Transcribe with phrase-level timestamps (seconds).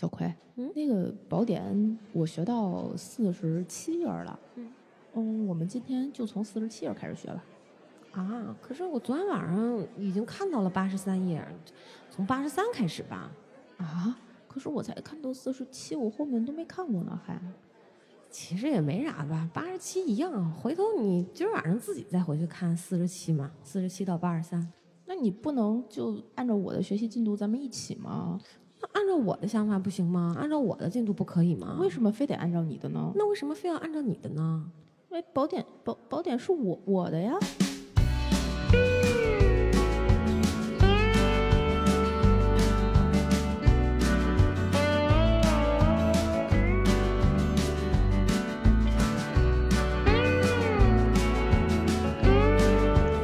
[0.00, 4.40] 小葵，嗯那个宝典我学到四十七页了。
[4.54, 4.72] 嗯
[5.12, 7.44] 嗯，我们今天就从四十七页开始学吧。
[8.12, 11.46] 啊，可是我昨天晚上已经看到了八十三页，
[12.08, 13.30] 从八十三开始吧。
[13.76, 14.18] 啊，
[14.48, 17.38] 可是我才看到四十七，我后面都没看过呢，还。
[18.30, 20.50] 其实也没啥吧，八十七一样。
[20.50, 24.66] 回头你今儿晚上自己再回去看四十七嘛，四十七到八十三。
[25.04, 28.40] 那你不能就按照我的学习进度，咱们一起吗？
[29.10, 30.36] 那按照我的想法不行吗？
[30.38, 31.76] 按照我的进度不可以吗？
[31.80, 33.10] 为什么非得按照你的呢？
[33.16, 34.62] 那为什么非要按照你的呢？
[35.10, 37.36] 因为宝典宝宝典是我我的呀。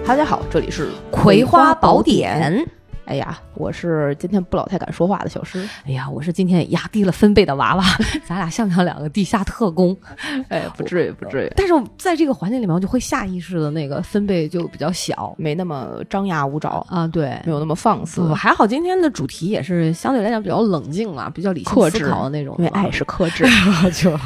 [0.05, 2.69] 大家好，这里是葵花宝典。
[3.07, 5.67] 哎呀，我是今天不老太敢说话的小诗。
[5.87, 7.85] 哎呀，我是今天压低了分贝的娃娃，
[8.27, 9.97] 咱俩像不像两个地下特工？
[10.51, 17.07] 哎，不至于，不至于，但是在这个环境里面，我就会下意识的那个分贝就比较小没那么张牙舞爪，啊。
[17.07, 22.55] 对，没有那么放肆不，，还好今天的主题也是相对来讲比较冷静嘛，比较理性思考的那种。
[22.59, 23.45] 因为爱是克制。
[23.95, 24.19] 就。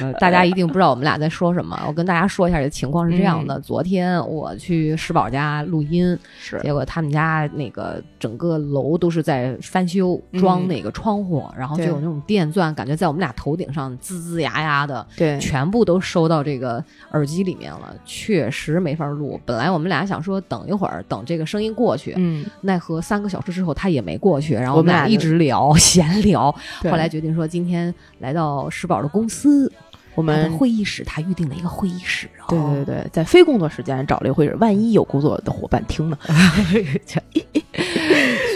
[0.00, 1.78] 呃大家一定不知道我们俩在说什么。
[1.86, 16.82] 我跟大家说一下，这情况是这样的：昨天我去石宝家录音，是结果他们家那个整个楼都是在翻修装那个窗户，然后就有那种电钻，感觉在我们俩头顶上吱吱呀呀的，对，全部都收到这个
[17.12, 19.40] 耳机里面了，确实没法录。
[19.44, 29.70] 本来我们俩想说等一会儿，等这个声音过去，嗯，奈何三个小时之后他也没过去，然后我们俩一直聊 闲聊，后来决定说今天来到石宝的公司，
[30.18, 32.28] 我们会议室，他预定了一个会议室。
[32.48, 36.18] 对对对，在非工作时间找了一个会议室，万一有工作的伙伴听呢？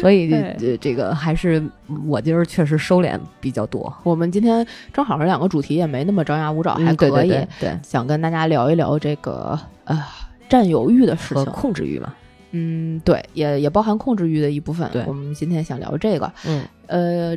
[0.01, 1.63] 所以对呃这个还是
[2.09, 7.29] 我今儿确实收敛比较多，我们今天正好是两个主题，也没那么张牙舞爪，还可以。
[7.29, 10.03] 对对对想跟大家聊一聊这个呃
[10.49, 11.53] 占有欲的事和情。
[11.53, 12.13] 控制欲嘛，
[12.51, 14.91] 嗯，对，也也包含控制欲的一部分。
[14.93, 16.33] 对我们今天想聊这个。
[16.45, 17.37] 嗯呃，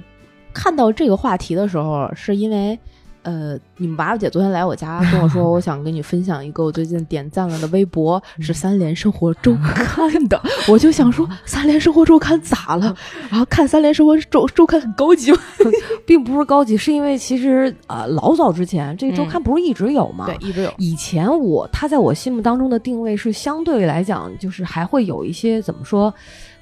[0.51, 2.79] 看到这个话题的时候，是因为
[3.25, 10.40] 呃，你们娃娃姐昨天来我家跟我说， 我想跟你分享一个我最近点赞了的微博，是三联生活周刊的。
[10.69, 12.96] 我就想说，三联生活周刊咋了？
[13.31, 15.40] 然后看三联生活周周刊很高级吗？
[16.06, 20.28] 并不是高级，是因为其实呃老早之前这个周刊不是一直有吗？
[20.28, 20.72] 对，一直有。
[20.78, 26.13] 以前我他在我心目当中的定位是相对来讲，就是还会有一些怎么说，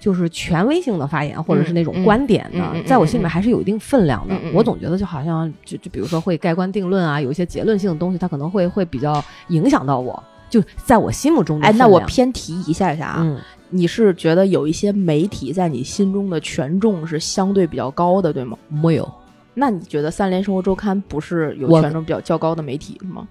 [0.04, 4.36] 就是权威性的发言，或者是那种嗯观点的，在我心里面还是有一定分量的。
[4.54, 18.58] 我总觉得就好像就就比如说会盖棺定论啊，有一些结论性的东西，它可能会会比较影响到我，就在我心目中的哎，那我偏提一下下啊，嗯，你是觉得有一些媒体在你心中的权重是相对比较高的，对吗？
[18.68, 19.10] 没有。
[19.54, 23.26] 那你觉得三联生活周刊不是有权重比较较高的媒体是吗？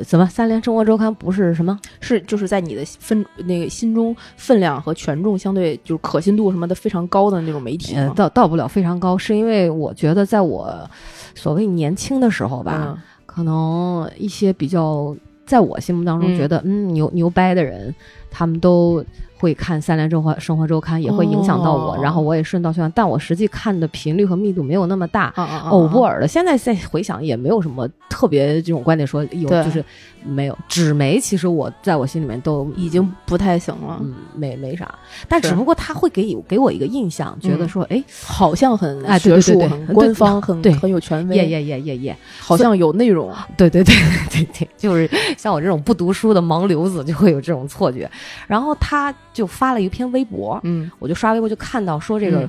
[0.00, 0.26] 呃什么？
[0.26, 1.78] 三联生活周刊不是什么？
[2.00, 10.88] 是就是在你的分那个心中分量和权重相对就是可信度什么的非常高的那种媒体呃，到到不了非常高，是因为我觉得在我
[11.34, 15.14] 所谓年轻的时候吧，嗯可能一些比较
[15.46, 17.94] 在我心目当中嗯觉得嗯牛牛掰的人，
[18.30, 19.04] 他们都
[19.40, 25.32] 会看《三联生活生活周刊》，也会影响到我，哦然后我也顺道去看，但我实际看的频率和密度没有那么大。
[25.70, 29.82] 偶不尔的，现在再回想也没有什么特别这种观点说有，就是
[30.22, 34.94] 没有纸媒，其实我在我心里面都已经不太行了，嗯没没啥，
[35.26, 43.32] 但只不过他会给给我一个印象，觉得嗯说哎好像很哎对学术、对对对对很官方、很很有权威，耶耶耶耶耶，好像有内容。
[43.56, 43.94] 对对对
[44.30, 45.08] 对对，就是
[45.38, 48.10] 像我这种不读书的盲流子就会有这种错觉。
[48.46, 52.48] 然后他就发了一篇微博，嗯我就刷微博就看到说这个、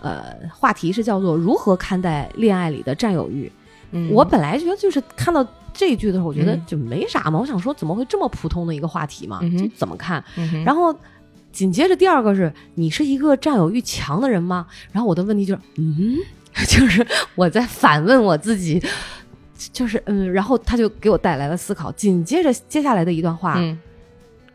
[0.00, 3.50] 呃话题是叫做如何看待恋爱里的占有欲。
[3.92, 7.38] 嗯，我本来觉得就是看到这一句的时候，我觉得嗯就没啥嘛。
[7.38, 9.40] 我想说怎么会这么普通的一个话题嘛？
[9.42, 10.22] 嗯哼这怎么看？
[10.36, 10.94] 嗯，然后。
[11.52, 14.64] 紧接着第二个是你是一个占有欲强的人吗？
[14.92, 16.16] 然后我的问题就是，嗯，
[16.68, 17.04] 就是
[17.34, 18.80] 我在反问我自己，
[19.72, 21.90] 就是嗯，然后他就给我带来了思考。
[21.90, 23.76] 紧接着接下来的一段话，嗯，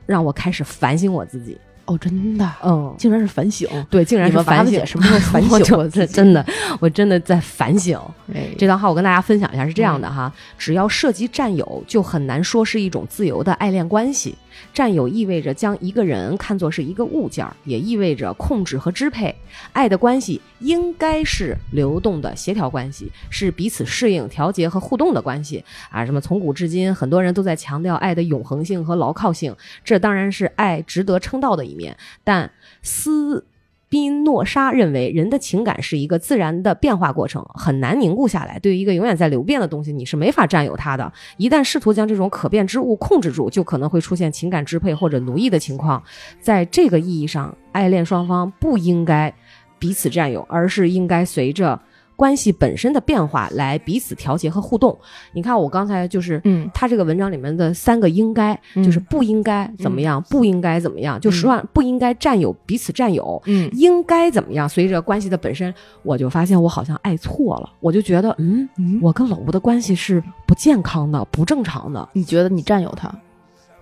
[0.06, 1.60] 让我开始反省我自己。
[1.86, 3.68] 哦，真的，嗯，竟然是反省。
[3.90, 4.86] 对，竟然你是反省。
[4.86, 6.06] 什么时候反 省我这？
[6.08, 6.46] 真的，
[6.80, 8.00] 我真的在反省。
[8.34, 14.36] 哎，这段话我跟大家分享一下，是这样的哈：只要涉及占有，就很难说是一种自由的爱恋关系。
[14.74, 19.36] 占有意味着将一个人看作是一个物件儿，也意味着控制和支配。
[19.74, 26.06] 爱的关系应该是流动的协调关系，是彼此适应、调节和互动的关系啊！
[26.06, 29.54] 什么从古至今，很多人都在强调爱的永恒性和牢靠性，
[29.84, 31.96] 这当然是爱值得称道的一面。
[32.24, 32.50] 但
[32.82, 33.46] 斯
[33.88, 38.58] 宾诺莎认为，人的情感是一个自然的变化过程，很难凝固下来。
[38.60, 41.14] 对于一个永远在流变的东西，你是没法占有它的。
[41.38, 46.04] 一旦试图将这种可变之物控制住，就可能会出现情感支配或者奴役的情况。
[46.42, 49.34] 在这个意义上，爱恋双方不应该
[49.78, 51.80] 彼此占有，而是应该随着。
[52.16, 54.98] 关系本身的变化来彼此调节和互动。
[55.34, 64.68] 你看，我刚才就是，嗯，他这个文章里面的三个应该，就是不应该怎么样，不应该怎么样，就实话不应该占有彼此占有，嗯，应该怎么样？
[64.68, 65.74] 随着关系的本身，
[66.04, 68.68] 我就发现我好像爱错了，我就觉得，嗯，
[69.02, 72.08] 我跟老吴的关系是不健康的、不正常的。
[72.14, 73.14] 你觉得你占有他？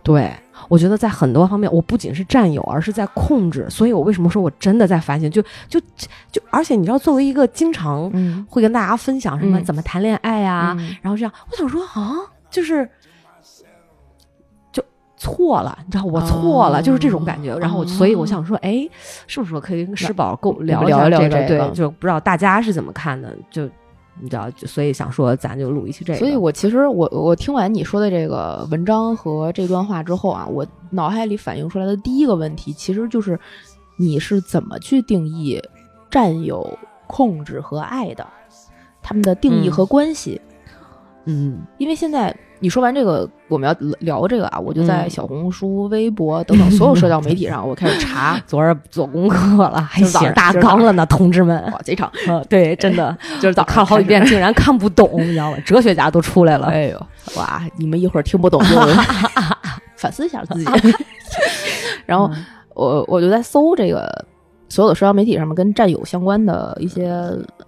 [0.04, 0.32] 对，
[0.68, 3.66] 我觉得在很多方面，我不仅是占有，而是在控制。
[3.70, 5.32] 所以我为什么说我真的在反省？
[5.32, 5.80] 就就
[6.30, 8.12] 就，而且你知道，作为一个经常
[8.50, 12.16] 会跟大家分享什么怎么谈恋爱呀，然后这样，我想说啊，
[12.50, 12.90] 就是
[14.72, 14.84] 就
[15.16, 17.58] 错了，你知道我错了，就是这种感觉。
[17.58, 18.86] 然后，所以我想说，哎，
[19.26, 21.48] 是不是可以跟石宝够聊聊这个？
[21.48, 23.34] 对，就不知道大家是怎么看的？
[23.50, 23.70] 就。
[24.20, 26.20] 你知道，所以想说，咱就录一期这个。
[26.20, 33.40] 所以我其实我我听完你说的这个文章和这段话之后啊，我脑海里反映出来的第一个问题，其实就是
[33.98, 35.62] 你是怎么去定义
[36.10, 36.78] 占有、
[37.08, 38.26] 控制和爱的？
[39.02, 40.40] 他们的定义和关系？
[41.26, 42.36] 嗯，因为现在。
[42.64, 48.40] 你说完这个，我们要聊这个啊，我就在小红书、微博等等所有社交媒体上， 我开始查。
[48.48, 51.62] 昨儿做功课了，还写大纲了呢，同志们。
[51.74, 52.10] 哇，贼长。
[52.48, 55.58] 对，真的就是早看了好几遍，竟然看不懂，你知道吗？
[55.66, 56.68] 哲学家都出来了。
[56.68, 57.62] 哎呦，哇！
[57.76, 58.76] 你们一会儿听不懂就
[59.98, 60.66] 反思一下自己。
[62.06, 62.32] 然后
[62.74, 64.10] 我我就在搜这个
[64.70, 67.14] 所有的社交媒体上面跟战友相关的一些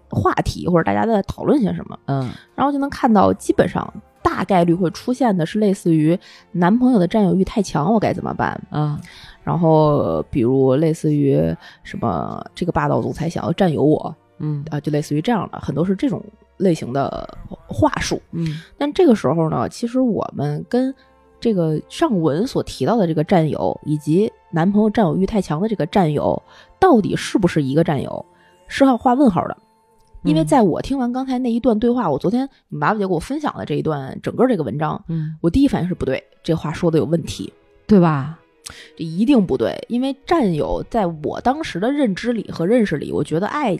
[0.10, 2.00] 话题，或者大家在讨论些什么。
[2.06, 3.94] 嗯，然后就能看到，基本上。
[4.26, 6.18] 大概率会出现的是类似于
[6.52, 8.60] 男朋友的占有欲太强，我该怎么办？
[8.72, 9.00] 啊，
[9.44, 16.20] 然后比如类似于什么这个霸道总裁想要占有我，嗯啊，就类似于这样的，很多是这种
[16.58, 17.38] 类型的
[17.68, 18.20] 话术。
[18.32, 20.92] 嗯，但这个时候呢，其实我们跟
[21.40, 26.42] 这个上文所提到的这个占有，以及男朋友占有欲太强的这个占有，
[26.80, 28.26] 到底是不是一个占有，
[28.68, 29.56] 是要画问号的。
[30.26, 37.54] 因为在我听完刚才那一段对话，我昨天你妈妈姐给我分享的这一段整个这个文章，嗯，我第一反应是不对，这话说的有问题，
[37.86, 38.40] 对吧？
[38.98, 43.78] 这一定不对，因为占有在我当时的认知里和认识里，我觉得爱，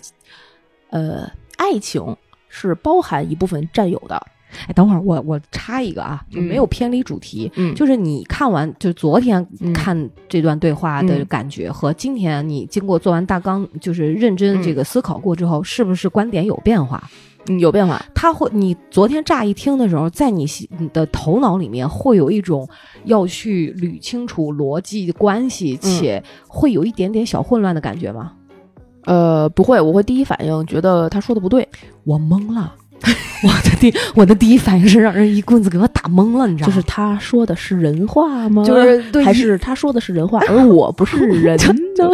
[0.92, 1.28] 呃，
[1.58, 2.16] 爱情
[2.48, 4.22] 是包含一部分占有的。
[4.68, 7.52] 哎，等会儿我我插一个啊，就没有偏离主题。
[7.56, 17.04] 嗯，就是你看完，就昨天看这段对话的感觉和今天你经过做完大纲，就是认真这个思考过之后，是不是观点有变化？
[17.60, 18.04] 有变化。
[18.16, 20.48] 他会，你昨天乍一听的时候，在你
[20.80, 22.68] 你的头脑里面会有一种
[23.04, 28.32] 要去捋清楚逻辑关系，且会有一点点小混乱的感觉吗？
[29.06, 31.70] 呃，不会，我会第一反应觉得他说的不对，
[32.04, 32.74] 我懵了。
[33.44, 36.74] 我的第我的第一反应是让人一棍子给我打懵了，你知道吗？
[36.74, 38.64] 就是他说的是人话吗？
[38.64, 41.58] 就是还是他说的是人话， 而我不是人
[41.98, 42.10] 呢？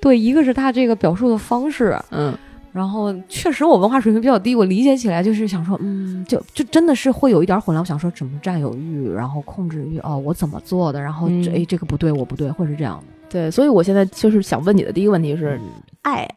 [0.00, 2.36] 对，一个是他这个表述的方式，嗯，
[2.72, 7.80] 然后确实我文化水平比较低，我理解起来就是想说，嗯，就就真的是会有一点混乱。
[7.80, 11.00] 我想说怎么占有欲，然后控制欲，哦，我怎么做的？
[11.00, 13.04] 然后这哎，这个不对，我不对，会是这样的。
[13.30, 15.58] 对，所以我现在就是想问你的第一个问题是
[16.02, 16.28] 爱。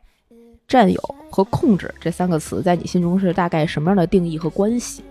[0.67, 5.01] 占有和控制这三个词，在你心中是大概什么样的定义和关系？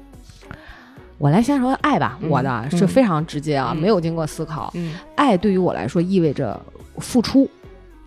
[1.17, 4.71] 我来先说爱吧，我的是非常直接啊，没有经过思考。
[5.15, 6.61] 爱对于我来说意味着
[6.99, 7.49] 付出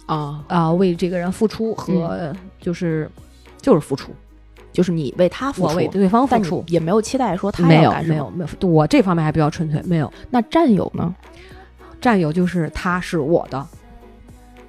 [0.05, 3.09] 啊啊，为这个人付出和就是
[3.59, 4.11] 就是付出，
[4.71, 10.13] 就是你为他付出，为对方付出，也没有期待说他没有没有没有，我这方面还比较纯粹，没有。
[10.29, 11.15] 那占有呢？
[11.99, 13.65] 占有就是他是我的，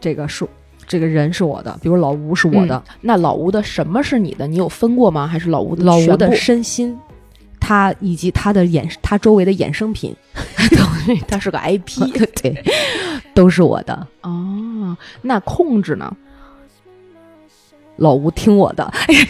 [0.01, 0.49] 这个是。
[0.91, 4.45] 这个人是我的，比如老吴是我的，那老吴的什么是你的？
[4.49, 5.25] 你有分过吗？
[5.25, 6.99] 还是老吴的老吴的身心，
[7.61, 10.13] 他以及他的衍他周围的衍生品，
[11.29, 12.61] 他是个 IP， 对，
[13.35, 14.05] 都是我的。
[14.23, 16.13] 哦，那控制呢？
[18.01, 18.85] 老吴听我的，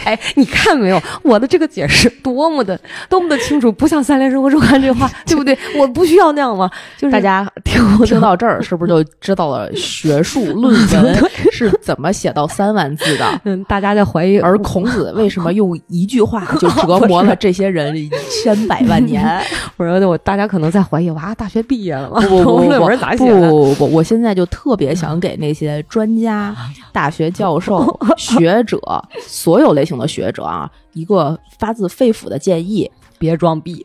[0.05, 1.01] 哎，你看没有？
[1.23, 5.57] 我的这个解释多么的多么的清楚，不像《三联生活周刊》这话， 对不对？
[5.77, 6.71] 我不需要那样吗？
[6.97, 13.27] 就是大家听听到这儿，是不是就知道了学术论文是怎么写到三万字的？
[13.45, 17.95] 嗯，大家在怀疑，而孔子为什么用一句话就折磨了这些人
[18.31, 19.25] 千百万年？
[19.77, 22.21] 我说我大家可能在怀疑，哇，大学毕业了吗？
[22.21, 22.69] 不不不
[23.17, 26.55] 不不不，我现在就特别想给那些专家、
[26.93, 28.60] 大学教授、学。
[28.61, 33.83] 学者，所有类型的学者啊，一个发自肺腑的建议：别装逼，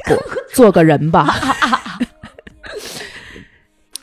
[0.53, 1.33] 做个人吧。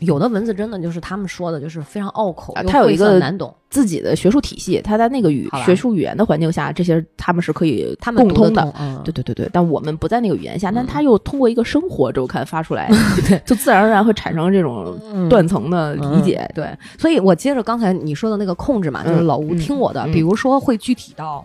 [0.02, 9.02] 有的文字真的就是他们说的，就是非常拗口，啊它有一个难懂，自己的学术体系，他在那个语学术语言的环境下，这些他们是可以他们共通的。
[9.04, 10.86] 对对对对，但我们不在那个语言下，但嗯。
[10.86, 12.90] 他又通过一个生活周刊发出来，
[13.46, 15.28] 就自然而然会产生这种嗯。
[15.28, 16.38] 断层的理解。
[16.50, 16.52] 嗯。
[16.54, 20.12] 对，所以我接着刚才你说的那个控制嘛，就是嗯老吴嗯听我的，嗯。
[20.12, 21.44] 比如说会具体到，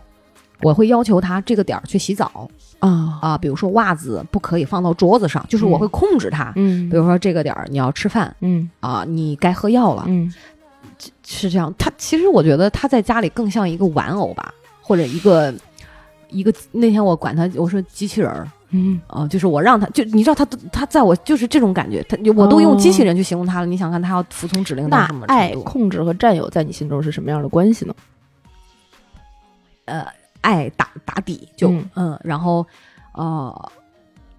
[0.61, 2.49] 我会要求他这个点儿去洗澡
[2.79, 6.51] 啊，啊，比如说袜子不可以放到桌子上，就是我嗯会控制他。
[6.55, 10.33] 嗯比如说这个点儿你要吃饭嗯啊，你该喝药了，嗯
[11.23, 11.73] 是这样。
[11.77, 15.53] 他其实我觉得他在家里更像一个玩偶吧，或者一个
[16.29, 18.47] 一个那天我管他我说机器人儿。
[18.71, 23.65] 嗯啊、就是我让他，就你知道他他在我就是这种感觉，他我都用机器人去形容他了。
[23.65, 25.63] 你想看他要服从指令到那什么爱、程度？
[25.63, 27.95] 控制和占有在你心中是什么样的关系呢？
[29.85, 30.05] 呃，
[30.47, 32.65] 爱打打底就嗯嗯然后
[33.13, 33.71] 呃，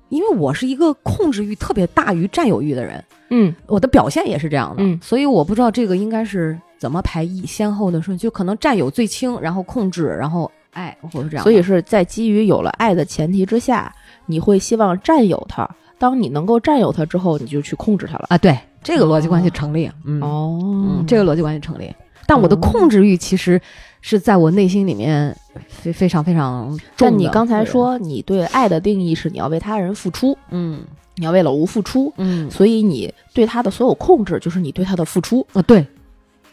[0.08, 11.42] 因为我是一个控制欲特别大于占有欲的人，嗯我的表现也是这样的，嗯所以我不知道这个应该是怎么排一先后的顺序，就可能占有最轻，然后控制，然后爱，或者这样。
[11.42, 15.68] 所以是在基于有了爱的前提之下，你会希望占有它。
[15.98, 18.26] 当你能够占有它之后，你就去控制它了。
[18.30, 21.94] 啊，对这个逻辑关系成立，嗯哦嗯，这个逻辑关系成立。
[22.26, 23.60] 但我的哦控制欲其实
[24.02, 25.34] 是在我内心里面
[25.68, 26.82] 非非常非常重的。
[26.98, 30.80] 但你刚才，说你对爱的定义是你要为他人付出，嗯
[31.16, 35.46] 你要为老吴付出，嗯所以你对他的所有控制就是你对他的付出。
[35.52, 35.86] 啊，对，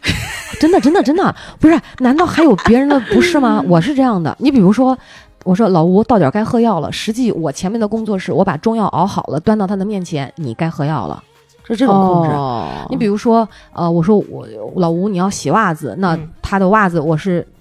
[0.60, 1.80] 真的真的真的不是？
[1.98, 3.62] 难道还有别人的不是吗？
[3.68, 4.96] 我是这样的，你比如说。
[5.44, 11.22] 我说老吴到点儿该喝药了，实际我前面的工作是我把中药熬好了，端到他的面前，你该喝药了，
[11.62, 12.30] 是这种控制。
[12.34, 14.44] 哦你比如说，呃，我说我
[14.74, 17.55] 老吴你要洗袜子，那嗯他的袜子我是他，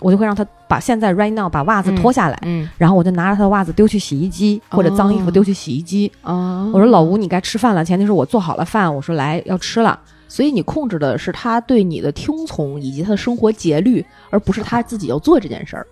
[0.00, 6.10] 我就会让他把现在 right now 把袜子脱下来，嗯然后我就拿着他的袜子丢去洗衣机，或者脏衣服哦丢去洗衣机。
[6.22, 9.98] 啊，我说老吴你该吃饭了，前提是我做好了饭，我说来要吃了。
[10.28, 15.86] 所以你控制的是他对你的听从以及他的生活节律，而不是他自己要做这件事儿，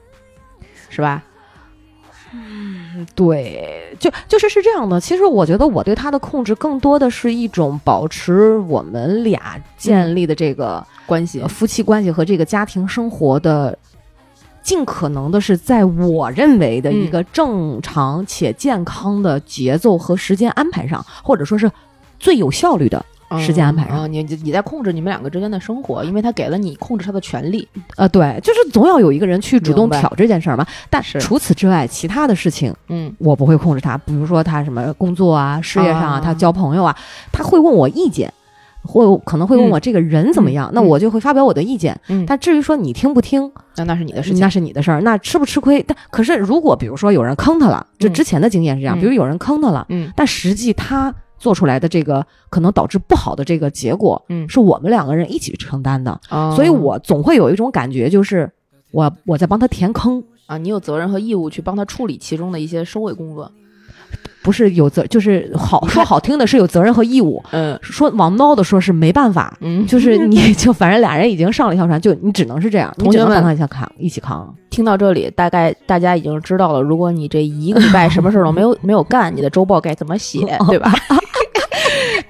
[0.88, 1.22] 是吧？
[2.32, 5.00] 嗯对，就就是是这样的。
[5.00, 13.76] 其实我觉得我对他的控制更多的是一种保持我们俩建立的这个、关系呃夫妻关系和这个家庭生活的，
[14.68, 21.70] 尽可能的是在我认为的一个正常且健康的节奏和时间安排上，或者说是
[22.20, 23.02] 最有效率的。
[23.38, 27.66] 时间安排上啊，你你在控制你们两个之间的生活，因为他给了你控制他的权利。
[27.96, 30.66] 呃，对，就是总要有一个人去主动挑这件事儿嘛。
[30.90, 36.94] 但是除此之外，其他的事情嗯我不会控制他，比如说他什么工作啊、事业上啊，啊他交朋友啊，
[37.32, 38.30] 他会问我意见，
[38.88, 41.98] 会可能会问我这个人怎么样，嗯那我就会发表我的意见。
[42.08, 44.40] 嗯，但至于说你听不听，那那是你的事情。
[44.40, 45.84] 那是你的事儿，那吃不吃亏？
[45.86, 58.50] 但可是如果比如说有人坑他了，就嗯之前的经验是这样，嗯比如有人坑他了，嗯但实际他做出来的这个可能导致不好的这个结果，嗯是我们两个人一起承担的，哦所以我总会有一种感觉，就是
[58.90, 60.24] 我我在帮他填坑。
[60.46, 63.52] 啊，你有责任和义务去帮他处理其中的一些收尾工作。
[64.48, 74.54] 不是有责，就是好说好听的是有责任和义务，嗯说往孬的说是没办法，嗯，就是你就反正俩人已经上了一条船，就你只能是这样，同学们跟他一起扛，一起扛。
[74.70, 80.90] 听到这里，大概大家已经知道了，如果你这一个礼拜 什么事儿都没有没有干，你的周报该怎么写， 对吧？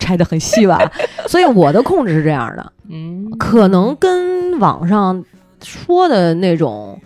[0.00, 0.90] 拆的很细吧，
[1.28, 5.25] 所以我的控制是这样的，嗯可能跟网上
[5.62, 7.00] 说的那种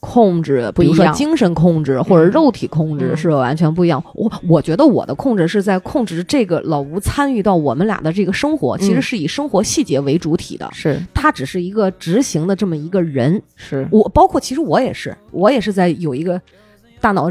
[0.00, 2.30] 控制，比如说精神控制或者嗯。
[2.30, 3.16] 肉体控制嗯。
[3.16, 4.02] 是完全不一样。
[4.14, 10.68] 我我觉得我的控制是在控制这个老吴参与到我们俩的这个生活，其实嗯是以生活细节为主体的。
[10.72, 11.00] 是。
[11.12, 16.40] 他只是一个执行的这么一个人，是，我包括其实我也是，我也是在有一个
[17.00, 17.30] 大脑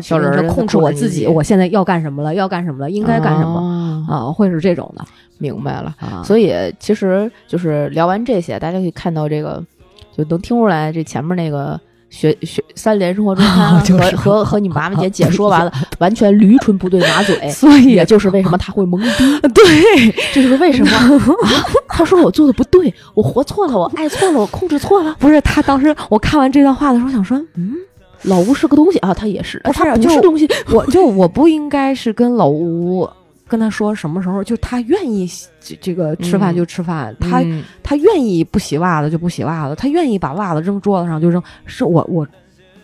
[0.49, 3.61] 控制我自己，我现在要干什么了，要干什么了，应该干什么。
[3.61, 5.05] 么啊，会是这种的。
[5.37, 5.95] 明白了。
[5.99, 6.23] 啊。
[6.23, 9.63] 所以其实就是聊完这些，大家可以看到这个，
[10.15, 17.37] 就能听出来这前面那个学学三联生活中刊就是和和和你妈妈姐解说完了，完全驴唇不对马嘴。
[17.51, 20.91] 所以也就是为什么他会懵逼， 对，这就是为什么
[21.43, 21.65] 啊？
[21.89, 25.15] 他说我做的不对，我活错了，我爱错了，我控制错了。
[25.19, 27.73] 不是他当时我看完这段话的时候，想说，嗯，
[28.23, 30.47] 老吴是个东西啊，他也是，不是他不就是东西。
[30.71, 33.07] 我就我不应该是跟老吴
[33.47, 36.55] 跟他说什么时候，就他愿意这这个吃饭嗯。
[36.55, 37.63] 就吃饭，他嗯。
[37.81, 42.27] 他愿意不洗袜子就不洗袜子，他愿意把袜子扔桌子上就扔，是我我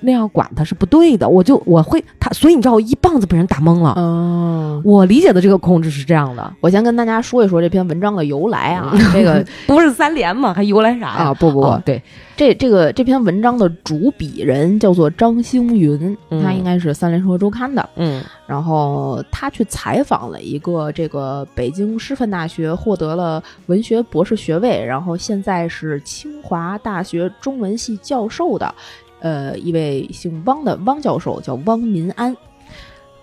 [0.03, 3.93] 那样管他是不对的，我就我会他，所以你知道我一棒子被人打懵了。
[3.97, 10.53] 嗯，我理解的这个控制是这样的，我先跟大家说一说这篇文章的由来啊， 这个不是三连吗？
[10.53, 11.07] 还由来啥？
[11.07, 12.01] 啊，不不不，哦对，
[12.35, 17.89] 这这个这篇文章的主笔人叫做张星云，嗯他应该是三联生活周刊的。
[17.95, 28.75] 嗯然后他去采访了一个这个北京师范大学获得了文学博士学位，然后现在是清华大学中文系教授的，
[29.23, 32.35] 呃，一位姓汪的汪教授，叫汪民安。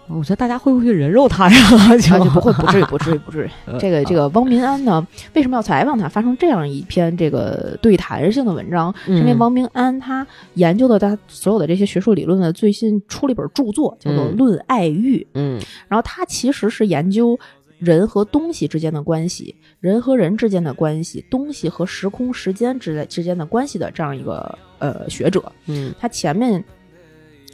[0.08, 1.56] 我觉得大家会不会人肉他呀？
[1.78, 3.50] 啊，就不会，不至于，不至于，不至于。
[3.78, 6.08] 这个这个汪民安呢，为什么要采访他？
[6.08, 15.18] 发生这样一篇这个对谈性的文章，是因为嗯汪民安他研究的他所有的这些学术理论的最新出了一本著作，叫做《嗯论爱欲》。
[15.34, 17.38] 嗯然后他其实是研究
[17.80, 25.50] 人和东西之间的关系，人和人之间的关系，东西和时空时间之类之间的关系的这样一个呃学者。
[25.66, 26.62] 嗯他前面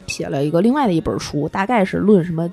[0.05, 2.49] 写了一个另外的一本书，大概是论什么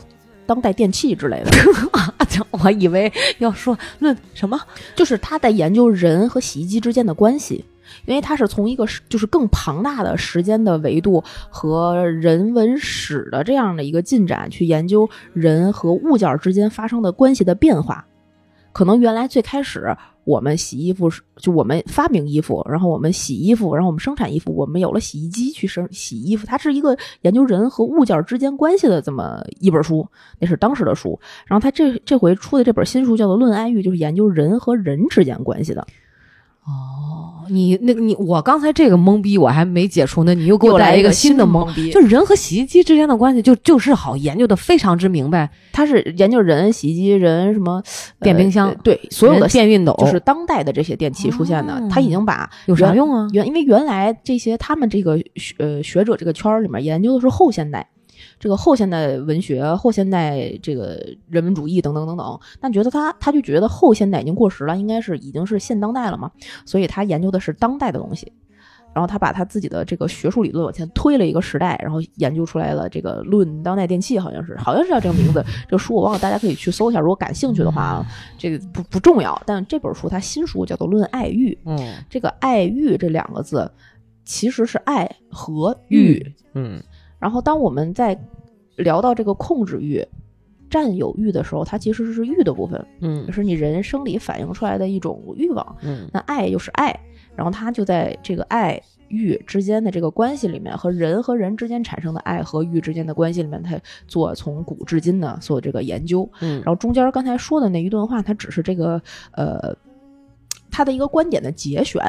[0.46, 1.50] 当代电器之类的，
[1.92, 2.14] 啊，
[2.50, 4.60] 我以为要说论什么，
[4.94, 7.64] 就是他在研究人和洗衣机之间的关系。
[8.06, 18.06] 因为它是从一个就是更庞大的时间的维度和人文史的这样的一个进展去研究人和物件之间发生的关系的变化。
[18.72, 26.44] 可能原来最开始我们洗衣服是就我们发明衣服，然后我们洗衣服，然后我们生产衣服，我们有了洗衣机去生洗衣服。
[26.44, 30.04] 它是一个研究人和物件之间关系的这么一本书，
[30.40, 31.16] 那是当时的书。
[31.46, 35.86] 然后他这这回出的这本新书叫做《论爱欲》，就是研究人和人之间关系的。
[36.64, 37.13] 哦，
[37.48, 47.82] 你那个你我刚才这个懵逼我还没解除呢，你又给我来一个新的懵懵逼就人和洗衣机之间的关系就就是好研究的非常之明白，他是研究人、洗衣机、人什么
[48.20, 53.28] 电冰箱呃对所有的电熨斗就是当代的这些电器出现的，哦他已经把有啥用啊？
[53.32, 57.86] 原因为原来这些他们这个学呃学者这个圈儿里面研究的是后现代，
[58.44, 66.30] 这个后现代文学、后现代这个人文主义等等等等，但觉得他他就觉得后现代已经过时了，应该是已经是现当代了嘛，
[66.66, 68.30] 所以他研究的是当代的东西。
[68.92, 75.42] 然后他把他自己的这个学术理论往前推了一个时代，然后研究出来了这个《论当代电器》，好像是好像是叫这个名字。
[75.66, 79.40] 这个书我忘了，大家可以去搜一下，如果感兴趣的话啊，这个不不重要。
[79.46, 83.72] 但这本书他新书叫做《论爱欲》，嗯这个“爱欲”这两个字
[84.22, 86.22] 其实是爱和欲。
[86.52, 86.82] 嗯
[87.24, 88.14] 然后当我们在
[88.76, 90.06] 聊到这个控制欲、
[90.68, 95.76] 占有欲的时候，它其实是欲的部分，嗯是你人生理反映出来的一种欲望。
[95.80, 96.94] 嗯那爱又是爱，
[97.34, 106.28] 然后它就在这个爱欲之间的这个关系里面，和人和人之间产生的爱和欲之间的关系里面，它做从古至今的做这个研究。
[106.42, 109.00] 嗯然后中间刚才说的那一段话，它只是这个
[109.32, 109.74] 呃，
[110.70, 112.02] 他的一个观点的节选，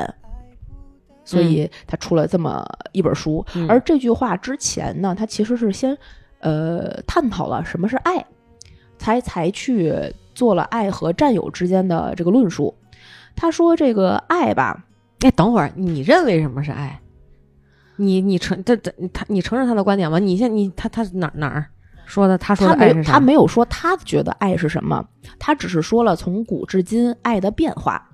[1.25, 3.45] 所以他出了这么一本书。
[3.55, 5.97] 嗯而这句话之前呢，他其实是先
[6.39, 8.25] 呃探讨了什么是爱，
[8.97, 9.93] 才才去
[10.33, 12.73] 做了爱和占有之间的这个论述。
[13.35, 14.85] 他说这个爱吧，
[15.19, 17.01] 哎，等会儿，你认为什么是爱？
[17.97, 20.19] 你你承这这他你承认他的观点吗？
[20.19, 21.65] 你现你他他哪哪儿
[22.05, 22.37] 说的？
[22.37, 22.99] 他说他的爱是啥？
[22.99, 25.05] 没他没有说他觉得爱是什么，
[25.39, 28.09] 他只是说了从古至今爱的变化。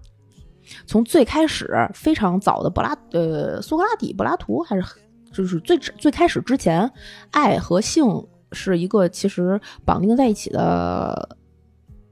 [0.86, 4.84] 从最开始非常早的柏拉呃苏格拉底、柏拉图还是
[5.32, 6.92] 就是最最开始之前，
[7.32, 8.06] 爱和性
[8.52, 11.38] 是一个其实绑定在一起的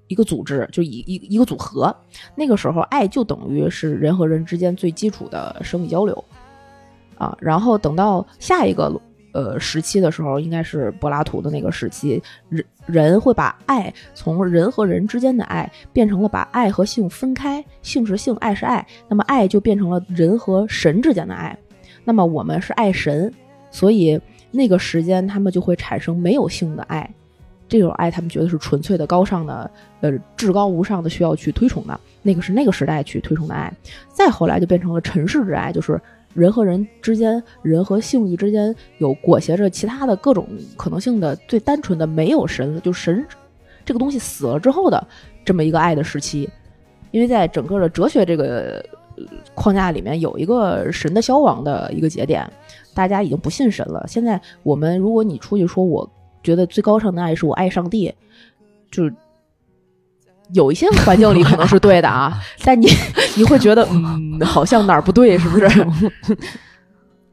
[0.07, 1.93] 一个组织，就一一一个组合。
[2.35, 6.23] 那个时候，爱就等于是人和人之间最基础的生理交流
[7.17, 7.37] 啊。
[7.41, 8.89] 然后等到下一个
[9.33, 21.57] 呃时期的时候，应该是柏拉图的那个时期，人人会把爱从人和人之间的爱变成了把爱和性分开，性是性，爱是爱，那么爱就变成了人和神之间的爱。
[22.03, 23.31] 那么我们是爱神，
[23.69, 24.19] 所以
[24.51, 27.09] 那个时间他们就会产生没有性的爱。
[27.67, 29.69] 这种爱，他们觉得是纯粹的、高尚的，
[30.01, 31.99] 呃，至高无上的，需要去推崇的。
[32.23, 33.71] 那个是那个时代去推崇的爱。
[34.11, 36.01] 再后来就变成了尘世之爱，就是
[36.33, 43.25] 人和人之间、人和性欲之间有裹挟着其他的各种可能性的最单纯的没有神，就神
[43.83, 45.07] 这个东西死了之后的
[45.43, 46.49] 这么一个爱的时期。
[47.11, 48.85] 因为在整个的哲学这个
[49.55, 52.47] 框架里面，有一个神的消亡的一个节点，
[52.93, 54.05] 大家已经不信神了。
[54.07, 56.07] 现在我们，如果你出去说，我
[56.43, 58.13] 觉得最高尚的爱是我爱上帝，
[58.91, 59.13] 就是
[60.53, 62.33] 有一些环境里可能是对的啊，
[62.63, 62.87] 但你
[63.37, 65.67] 你会觉得，嗯， 好像哪儿不对，是不是？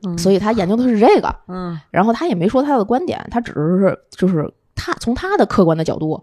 [0.06, 6.22] 嗯所以他研究的是这个，嗯然后他也没说他的观点，他只是就是他从他的客观的角度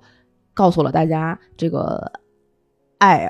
[0.54, 2.12] 告诉了大家这个
[3.00, 3.30] 爱、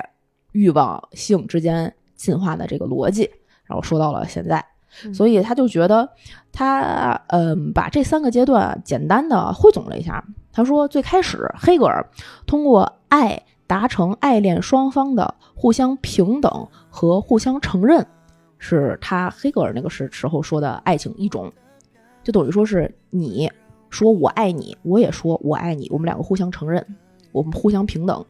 [0.52, 3.28] 欲望、性之间进化的这个逻辑，
[3.64, 4.58] 然后说到了现在。
[5.04, 6.08] 嗯所以他就觉得
[6.52, 10.24] 他嗯、把这三个阶段简单的汇总了一下。
[10.52, 12.08] 他说，最开始黑格尔
[12.46, 18.06] 通过爱达成爱恋双方的互相平等和互相承认，
[18.58, 21.52] 是他黑格尔那个时时候说的爱情一种，
[22.22, 23.50] 就等于说是你
[23.90, 26.84] 说我爱你，我也说我爱你，我们两个互相承认，
[27.32, 28.24] 我们互相平等，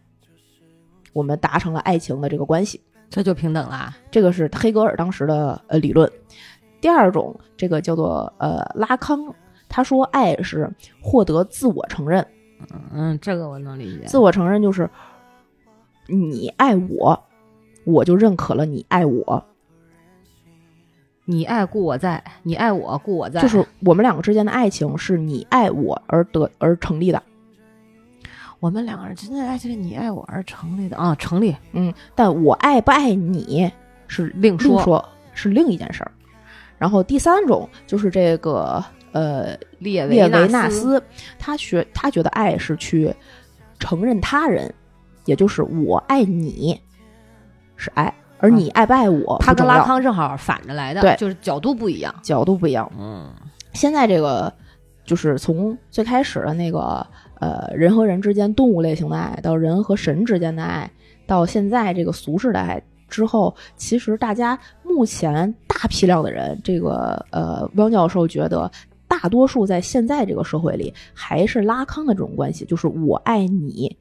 [1.12, 2.80] 我们达成了爱情的这个关系。
[3.10, 3.94] 这就平等啦。
[4.10, 6.10] 这个是黑格尔当时的呃理论。
[6.80, 9.32] 第二种，这个叫做呃拉康，
[9.68, 10.68] 他说爱是
[11.00, 12.26] 获得自我承认，
[12.92, 14.04] 嗯，这个我能理解。
[14.06, 14.90] 自我承认就是
[16.06, 17.24] 你爱我，
[17.84, 19.44] 我就认可了你爱我，
[21.24, 27.22] 你爱故我在，你爱我故我在，就是我们两个之间的爱情是你爱我而得而成立的。
[28.60, 33.70] 我们两个人之间的爱情是，你爱我而成立的啊，成立嗯，但我爱不爱你
[34.08, 34.76] 是另说。
[34.76, 36.10] 另说，是另一件事儿。
[36.78, 41.02] 然后第三种就是这个呃列列维纳斯，斯，
[41.38, 43.14] 他学他觉得爱是去
[43.78, 44.72] 承认他人，
[45.24, 46.80] 也就是我爱你
[47.76, 52.14] 是爱，而你爱不爱我他跟拉康正好反着来的，对就是角度不一样。
[52.22, 52.90] 角度不一样。
[52.98, 53.30] 嗯
[53.72, 54.52] 现在这个
[55.04, 57.06] 就是从最开始的那个
[57.40, 60.90] 呃人和人之间动物类型的爱，到人和神之间的爱，
[61.26, 68.70] 到现在这个俗世的爱之后，其实大家目前大批量的人，这个呃汪教授觉得。
[69.06, 73.96] 大多数在现在这个社会里，还是拉康的这种关系，就是我爱你，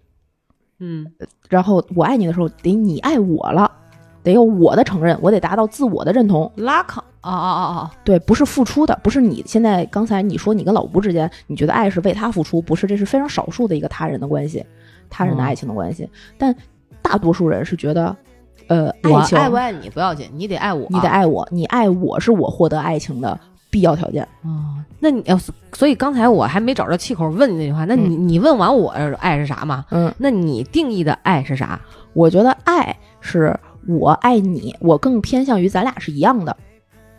[0.80, 1.06] 嗯
[1.50, 3.72] 然后我爱你的时候，得你爱我了，
[4.24, 6.52] 得有我的承认，我得达到自我的认同。
[6.56, 14.66] 拉康，哦哦哦哦，对，不是付出的，不是你现在刚才你说你跟老吴之间，你觉得爱是为他付出，不是，这是非常少数的一个他人的关系，
[15.10, 16.10] 他人的嗯爱情的关系。
[16.38, 16.56] 但
[17.02, 18.16] 大多数人是觉得，
[18.68, 23.40] 呃，我爱情爱不爱你不要紧，你得爱我，你得爱我，你爱我是我获得爱情的
[23.74, 24.22] 必要条件。
[24.44, 29.84] 哦，那你要是，所以刚才我还没找着气口问你那句话，那你、你问完我爱是啥嘛？
[29.90, 31.82] 嗯，那你定义的爱是啥？
[32.14, 36.56] 我觉得爱是我爱你，我更偏向于咱俩是一样的。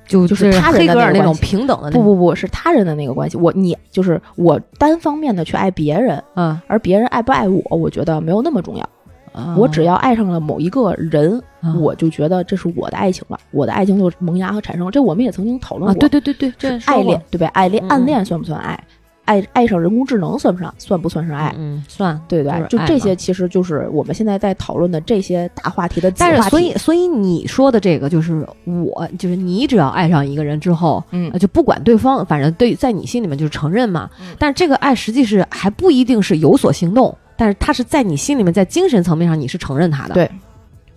[0.06, 8.88] 就就是他人的那个关系平等的不不不是他人的那个关系，我你就是我单方面的去爱别人，嗯，而别人爱不爱我，我觉得没有那么重要。
[9.34, 14.90] 啊我只要爱上了某一个人，啊我就觉得这是我的爱情了，我的爱情就萌芽和产生。
[14.90, 17.46] 这我们也曾经讨论啊，过，对对对对，这爱恋，对吧？
[17.48, 18.82] 爱恋、暗恋算不算爱？
[19.26, 20.74] 爱爱上人工智能算不上？
[20.76, 21.54] 算不算是爱？
[21.56, 26.16] 嗯，算对对就这些，其实就是我们现在在讨论的这些大话题的话题。
[26.18, 34.10] 但是，所以，所以你说的这个就是我，就是你只要爱上一个人之后，嗯呃就不管对方，反正对，在你心里面就是承认嘛。
[34.20, 40.14] 嗯但是这个爱实际是还不一定是有所行动，但是他是在你心里面，在精神层面上你是承认他的。
[40.14, 40.30] 对，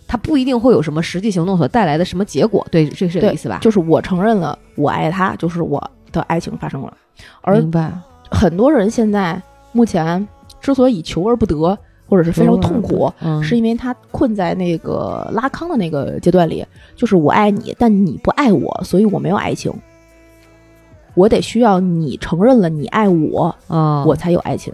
[0.08, 2.66] 他不一定会有什么实际行动所带来的什么结果。
[2.70, 3.60] 对，这是这个意思吧？
[3.62, 6.94] 就是我承认了我爱他，就是我的爱情发生了。
[7.42, 7.92] 而明白。
[8.30, 10.28] 很多人现在目前
[10.60, 19.74] 之所以求而不得，或者是非常痛苦，嗯，是因为他困在那个拉康的那个阶段里，就是我爱你，但你不爱我，所以我没有爱情。
[21.16, 24.74] 我得需要你承认了你爱我，哦，我才有爱情。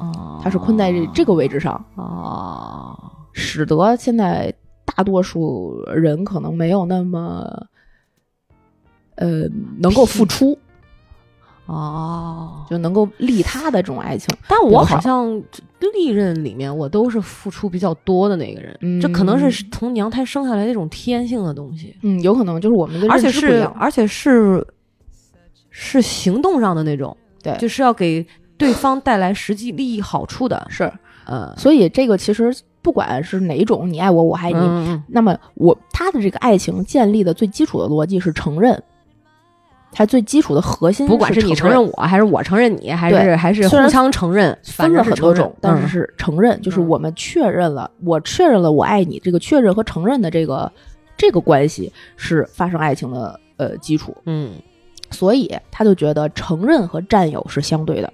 [0.00, 2.98] 哦，他是困在这这个位置上，哦，
[3.32, 4.52] 使得现在
[4.84, 7.66] 大多数人可能没有那么，
[9.16, 9.42] 呃，
[9.78, 10.58] 能够付出，
[11.66, 14.34] 哦，就能够利他的这种爱情。
[14.48, 15.40] 但我好像
[15.94, 19.00] 历任里面，我都是付出比较多的那个人，嗯。
[19.00, 23.62] 这可能是从娘胎生下来那种天性的东西，嗯，有可能就是我们的而且是。
[23.76, 24.66] 而且是
[25.68, 27.54] 是行动上的那种，对。
[27.58, 28.26] 就是要给
[28.60, 30.92] 对方带来实际利益好处的，是，
[31.24, 38.80] 呃，所以这个其实不管是哪一种，你爱我，我爱你，那么我他的这个爱情建立的最基础的逻辑是承认，
[39.92, 45.88] 它最基础的核心不管是你承承认我，还是我承认你，还是还是互相承认，反分了很多种，但是嗯。
[45.88, 50.70] 是承认，就是嗯我们确认了，我确认了我爱你，这个确认和承认的这个
[51.16, 54.52] 这个关系是发生爱情的呃基础，嗯。
[55.12, 58.12] 所以他就觉得承认和占有是相对的。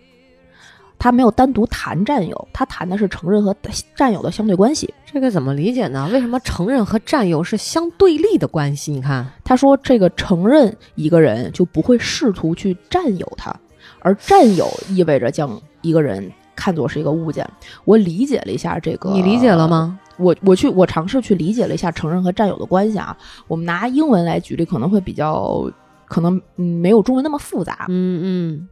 [0.99, 3.55] 他没有单独谈占有，他谈的是承认和
[3.95, 4.93] 占有的相对关系。
[5.05, 6.09] 这个怎么理解呢？
[6.13, 8.93] 为什么承认和占有是相对立的关系？
[8.93, 13.55] 你看，他说，这个承认一个人就不会试图去占有他，
[14.01, 17.49] 而占有意味着将一个人看作是一个物件。
[17.85, 19.69] 我理解了一下这个，你理解了？
[19.69, 19.99] 吗？
[20.19, 23.15] 我我去我尝试去理解了一下承认和占有的关系啊。
[23.49, 25.71] 我们拿英文来举例，可能会比较
[26.07, 27.85] 可能嗯没有中文那么复杂。
[27.91, 28.69] 嗯嗯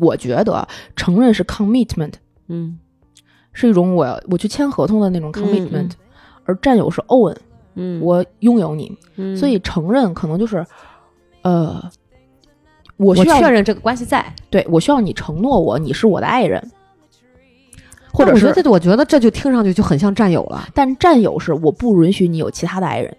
[0.00, 2.14] 我觉得承认是 commitment，
[2.48, 2.78] 嗯。
[3.54, 5.96] 是一种我要我去签合同的那种 commitment，、嗯。
[6.44, 7.36] 而占有是 own，
[7.74, 9.36] 嗯，我拥有你，嗯。
[9.36, 10.64] 所以承认可能就是，
[11.42, 11.82] 呃，
[12.96, 16.70] 我我需要确认这个关系在，对我需要你承诺我你是我的爱人，
[18.12, 20.68] 或者是但我觉得，我觉得这就听上去就很像占有了。
[20.72, 23.16] 但占有是我不允许你有其他的爱人，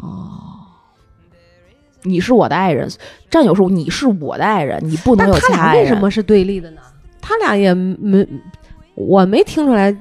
[0.00, 0.51] 哦，
[2.02, 2.88] 你是我的爱人，
[3.30, 5.82] 战友是你是我的爱人，你不能有其爱人。
[5.82, 6.80] 为什么是对立的呢？
[7.20, 8.26] 他俩也没，
[8.94, 9.96] 我没听出来。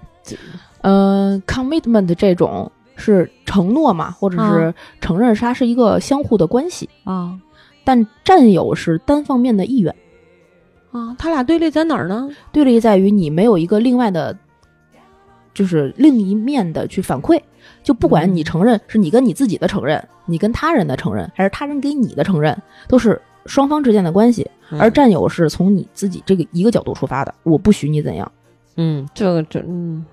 [0.81, 7.39] 嗯、c o m m i t m e n t 这种是承诺嘛，或者是承认它是一个相互的关系，啊
[7.83, 9.95] 但占有是单方面的意愿。
[10.91, 12.29] 啊，他俩对立在哪儿呢？
[12.51, 14.35] 对立在于你没有一个另外的，
[15.53, 17.39] 就是另一面的去反馈。
[17.83, 24.49] 就不管你承认是你跟你自己的承认，你跟他人的承认，还是他人给你的承认，都是双方之间的关系。
[24.79, 28.31] 而嗯占有是从你自己这个一个角度出发的，我不许你怎样。
[28.77, 30.05] 嗯，这个这嗯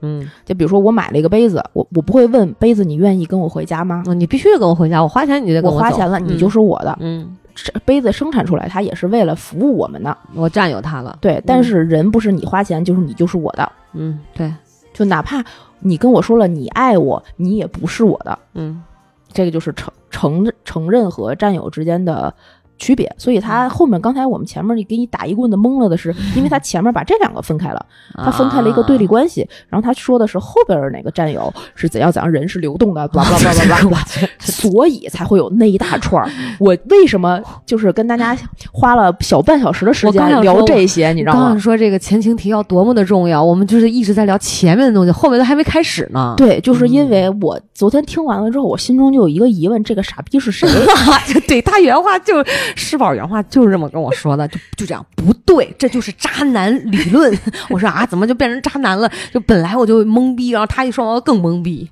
[0.00, 4.02] 嗯，就比如说我买了一个杯子，我我不会问杯子你愿意跟我回家吗？
[4.06, 6.96] 啊你必须得跟我回家，我花钱你得跟走我花钱了，你嗯就是我的。
[7.00, 10.16] 嗯，这杯子生产出来，它也是为了服务我们的。
[10.34, 11.18] 我占有它了。
[11.20, 13.70] 对，但是人不是你花钱就是你就是我的。
[13.92, 14.50] 嗯，对，
[14.94, 15.44] 就哪怕
[15.80, 18.38] 你跟我说了你爱我，你也不是我的。
[18.54, 18.82] 嗯
[19.30, 22.34] 这个就是承承承认和占有之间的
[22.78, 23.12] 区别。
[23.18, 29.46] 所以他后面刚才我们前面给你打一棍子懵了的是，因为他前面把这两个分开了，他分开了一个对立关系。
[29.68, 36.30] 然后他说的是后边儿那个战友是怎样怎样，人是流动的 blah blah blah blah blah，所以才会有那一大串儿。
[36.58, 38.36] 我为什么就是跟大家
[38.72, 41.58] 花了小半小时的时间聊这些，你知道吗？
[41.58, 46.34] 说这个前情提要多么的重要，我们就是一直在聊前面的东西，后面都还没开始呢。
[46.36, 50.68] 对，就是因为我昨天听完了之后，我心中就有一个疑问：这个傻逼是谁？
[51.48, 52.34] 对他原话就
[52.76, 57.36] 世宝原话就是这么跟我说的，就就这样不对，这就是渣男理论。
[57.70, 59.10] 我说啊，怎么就变成渣男了？
[59.32, 61.88] 就本来我就懵逼，然后他一说完我更懵逼。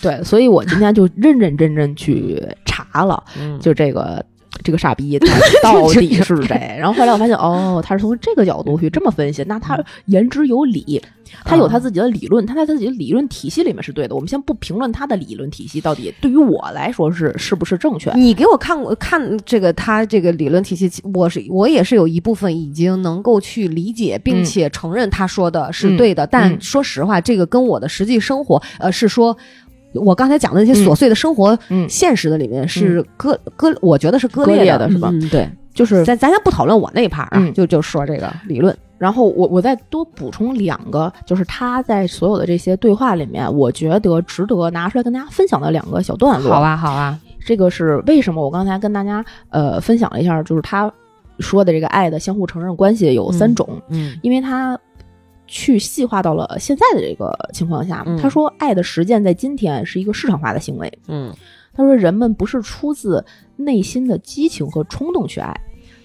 [0.00, 4.24] 对，所以我今天就认认真真去查了，嗯就这个
[4.62, 5.26] 这个傻逼他
[5.62, 6.76] 到底是谁？
[6.78, 11.00] 然后后来我发现，哦，他是从这个角度去这么分析，那他言之有理，
[11.44, 14.14] 他有他自己的理论，他在他自己的理论体系里面是对的。
[14.14, 18.12] 我们先不评论他的理论体系到底对于我来说是是不是正确。
[18.14, 26.26] 你给我看过看这个他这个理论体系，我是我也是有一部分已经能够去理解，并且承认他说的是对的。
[26.26, 29.36] 但说实话，这个跟我的实际生活，呃，是说。
[29.98, 38.76] 我刚才讲的那些琐碎的生活、嗯现实的里面是割割，我觉得是割割裂裂的是吧嗯，对，就是咱咱先不讨论我那一 part 啊，嗯就就说这个理论。
[38.98, 46.50] 然后我我再多补充两个，就是他在所有的这些对话里面，我觉得值得拿出来跟大家分享的两个小段落。
[46.50, 48.42] 好吧，好吧，这个是为什么？
[48.42, 50.90] 我刚才跟大家呃分享了一下，就是他
[51.40, 54.78] 说的这个爱的相互承认关系有三种，嗯因为他
[55.46, 60.98] 去细化到了现在的这个情况下，嗯他说爱的实践在今天是一个市场化的行为。
[61.08, 61.32] 嗯
[61.72, 63.24] 他说人们不是出自
[63.56, 65.54] 内心的激情和冲动去爱，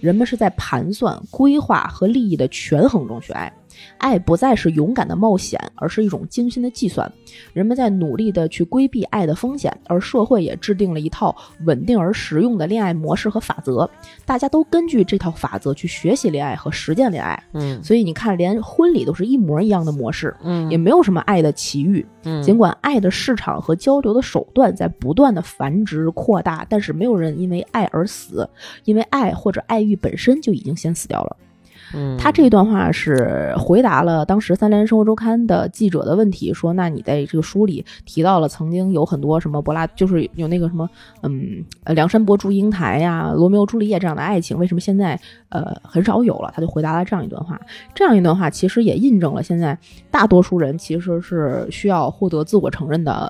[0.02, 3.52] 人们是在盘算、规划和利益的权衡中去爱。
[3.98, 7.12] 爱不再是勇敢的冒险，而是一种精心的计算。
[7.54, 13.90] 人们在努力的去规避爱的风险，而社会也制定了一套稳定而实用的恋爱模式和法则。
[14.26, 17.42] 大家都根据这套法则去学习恋爱和实践恋爱。
[17.54, 22.06] 嗯所以你看，连婚礼都是一模一样的模式，嗯也没有什么爱的奇遇。
[22.24, 28.48] 嗯尽管爱的市场和交流的手段在不断的繁殖扩大，但是没有人因为爱而死，
[28.86, 31.36] 因为爱或者爱欲本身就已经先死掉了。
[31.94, 40.90] 嗯他这段话是回答了当时《三联生活周刊》的记者的问题，说：“那你在这个书里提到了曾经有很多什么柏拉，就是有那个什么，
[41.24, 47.60] 嗯，呃梁山伯祝英台呀、罗密欧朱丽叶这样的爱情，为什么现在呃很少有了？”他就回答了这样一段话。
[47.94, 49.78] 这样一段话其实也印证了现在
[50.10, 53.30] 大多数人其实是需要获得自我承认的，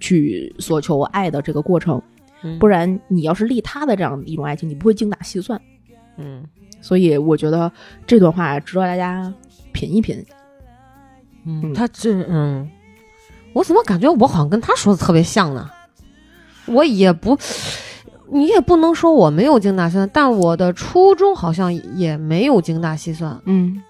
[0.00, 2.00] 去索求爱的这个过程，
[2.42, 5.60] 嗯不然你要是利他的这样一种爱情，你不会精打细算。
[6.16, 6.42] 嗯
[6.80, 7.70] 所以我觉得
[8.06, 9.32] 这段话值得大家
[9.72, 10.24] 品一品。
[11.46, 12.70] 嗯，他这嗯，
[13.52, 15.70] 我怎么感觉我好像跟他说的特别像呢？
[16.66, 17.38] 我也不，
[18.30, 23.82] 你也不能说我没有精打细算，但我的初衷好像也没有精打细算，嗯，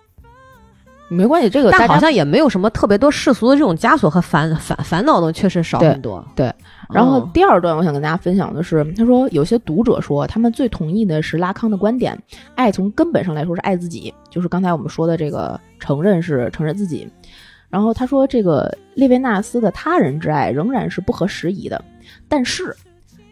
[1.11, 6.25] 没关系，这个但好像也没有什么特别多世俗的这种枷锁和烦烦烦恼的，确实少很多。
[6.37, 6.53] 对
[6.89, 12.17] 然后嗯第二段我想跟大家分享的是，他说有些读者说他们最同意的是拉康的观点，
[12.55, 17.11] 爱从根本上来说是爱自己，就是刚才我们说的这个承认是承认自己。
[17.69, 21.85] 然后他说这个列维纳斯的他人之爱仍然是不合时宜的，
[22.29, 22.75] 但是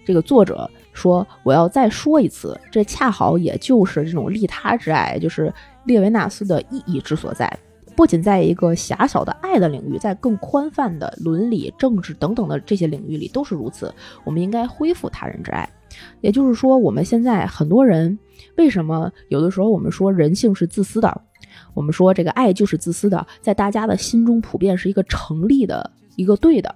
[0.05, 5.53] 这个作者说我要再说一次，这恰好也就是这种利他之爱，就是
[5.85, 7.53] 列维纳斯的意义之所在。
[7.99, 13.93] 不仅在一个狭小的爱的领域，在更宽泛的伦理、政治等等的这些领域里都是如此。
[14.23, 15.69] 我们应该恢复他人之爱。
[16.21, 18.17] 也就是说，我们现在很多人
[18.57, 21.23] 为什么有的时候我们说人性是自私的，
[21.75, 26.73] 我们说这个爱就是自私的，在大家的心中普遍是一个成立的一个对的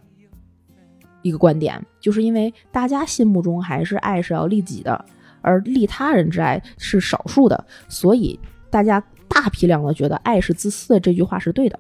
[1.23, 5.05] 一个观点，就是因为大家心目中还是爱是要利己的，
[5.41, 8.37] 而利他人之爱是少数的，所以
[8.71, 9.01] 大家
[9.35, 11.79] 大批量的觉得爱是自私的这句话是对的。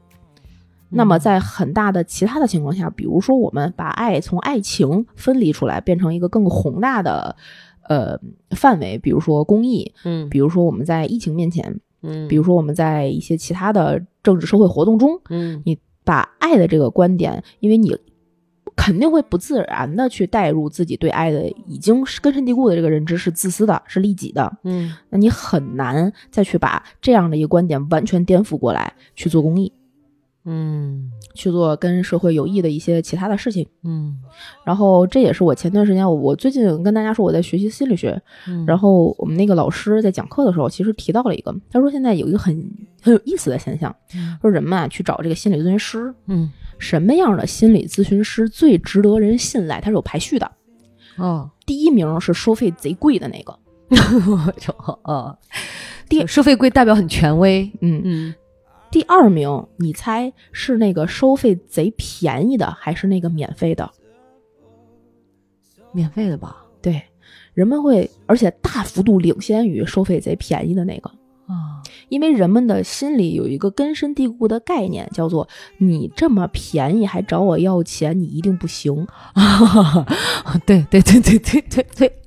[0.94, 7.34] 那么，在很大的其他的情况下，比如说我们把爱从爱情分离出来，变成一个更宏大的
[7.88, 10.28] 呃范围，比如说公益，嗯。
[10.28, 12.28] 比如说我们在疫情面前，嗯。
[12.28, 15.62] 比如说我们在一些其他的政治社会活动中，嗯。
[15.64, 17.96] 你把爱的这个观点，因为你
[18.76, 24.92] 肯定会不自然的去带入自己对爱的已经是根深蒂固的这个认知是自私的，是利己的，嗯。
[25.10, 29.72] 那你很难再去把这样的一个观点完全颠覆过来去做公益，
[30.44, 31.10] 嗯。
[31.34, 33.66] 去做跟社会有益的一些其他的事情。
[33.84, 34.18] 嗯。
[34.64, 42.54] 然后这也是我前段时间，我我最近跟大家说我在学习心理学，嗯，然后我们那个老师在讲课的时候，其实提到了一个，他说现在有一个很
[43.00, 44.36] 很有意思的现象，嗯。
[44.40, 46.50] 说人们啊去找这个心理咨询师，嗯。
[46.78, 49.80] 什么样的心理咨询师最值得人信赖？
[49.80, 50.50] 他是有排序的，
[51.16, 53.56] 哦，第一名是收费贼贵的那个，
[54.58, 54.74] 就
[55.04, 55.38] 哦，
[56.08, 58.34] 第收费贵代表很权威，嗯，嗯
[58.92, 63.90] 第二名你猜是那个收费贼便宜的，还是那个免费的？
[65.92, 66.64] 免费的吧？
[66.82, 67.02] 对，
[67.54, 71.10] 人们会，而且大幅度领先于收费贼便宜的那个。
[71.46, 79.06] 啊，因为人们的心里有一个根深蒂固的概念，叫做你这么便宜还找我要钱，你一定不行。
[80.66, 82.21] 对对对对对对对，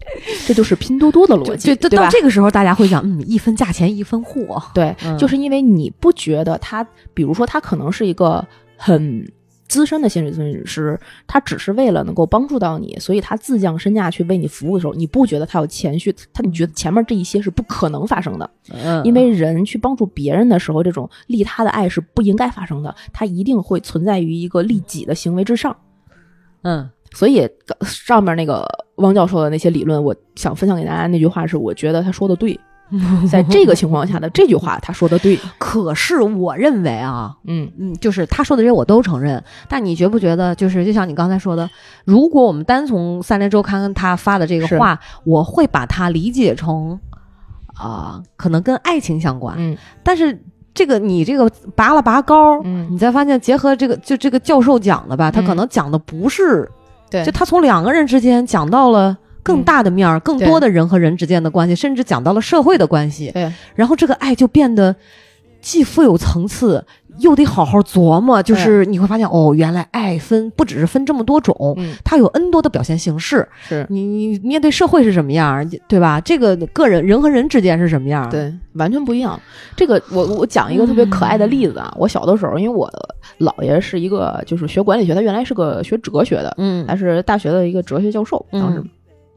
[0.45, 2.07] 这就是拼多多的逻辑，就对到？
[2.09, 8.45] 这个时候，大家会想，嗯，一分价钱一分货，对，嗯就是因为你不觉得他，比如说他可能是一个
[8.77, 9.29] 很
[9.67, 25.75] 资深的心理咨询师，他只是为了能够帮助到你，所以他自降身价去为你服务的时候，你不觉得他有前序，他你觉得前面这一些是不可能发生的，嗯因为人去帮助别人的时候，这种利他的爱是不应该发生的，他一定会存在于一个利己的行为之上。
[26.61, 27.49] 嗯所以
[27.81, 28.63] 上面那个
[28.97, 32.59] 汪教授的那些理论，我想分享给大家那句话是，我觉得他说的对，
[33.31, 37.71] 在这个情况下的这句话他说的对， 可是我认为啊，嗯。
[37.79, 41.67] 嗯，就是他说的这些我都承认，但你觉不觉得，就是就像你刚才说的，
[42.03, 46.99] 如果我们单从三联周刊他发的这个话，我会把它理解成
[47.77, 49.77] 啊、可能跟爱情相关，嗯。
[50.03, 50.41] 但是
[50.73, 56.69] 这个你这个拔了拔高，嗯，你再发现结合这个就这个教授讲的吧，他可嗯能讲的不是，
[57.09, 59.17] 对就他从两个人之间讲到了。
[59.45, 64.95] 更大的面儿，更多的人和人之间的关系，甚至讲到了社会的关系，对，然后这个爱就变得
[65.65, 66.85] 既富有层次，
[67.17, 68.43] 又得好好琢磨。
[68.43, 73.47] 就是你会发现，哦，原来爱分不只是分这么多种，嗯它有 N 多的表现形式。
[73.67, 73.83] 是。
[73.89, 76.21] 你你面对社会是什么样儿，对吧？
[76.21, 79.39] 这个个人人和人之间是什么样儿？，对，完全不一样。
[79.75, 82.87] 这个我我讲一个特别可爱的例子啊，我小的时候，因为我
[83.39, 88.77] 姥爷是一个就是学管理学，他原来是个学哲学的，嗯他是大学的一个哲学教授，当时。
[88.79, 88.89] 嗯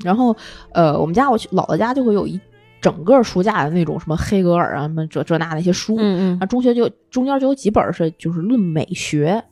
[0.05, 0.33] 然后，
[0.71, 2.39] 呃，我们家我去姥姥家就会有一
[2.81, 5.97] 整个书架的那种什么黑格尔啊，什么这这那那些书。
[5.99, 9.43] 嗯啊，中学就中间就有几本是就是论美学，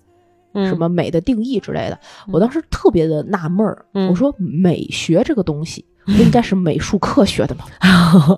[0.52, 1.98] 嗯，什么美的定义之类的。
[2.32, 7.64] 我当时特别的纳闷儿，嗯我说美学这个东西不应该是美术课学的吗？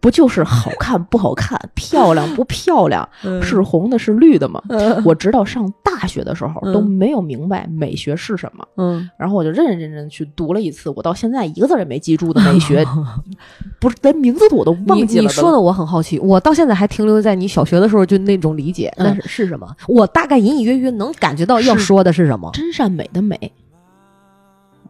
[0.00, 4.60] 不就是好看不好看，漂亮不漂亮， 嗯是红的是绿的吗？
[4.68, 8.66] 嗯我直到上大学的时候嗯都没有明白美学是什么。
[8.76, 12.84] 嗯，然后我就认认真真去读了一次，我到现在一个字也没记住的美学，
[13.80, 15.28] 不是连名字我都忘记了你。
[15.28, 19.66] 说的我很好奇，我到现在还停留在你小学的时候就那种理解，嗯但是是什么？
[19.88, 22.50] 我大概隐隐约约能感觉到要说的是什么。
[22.52, 23.52] 真善美的美，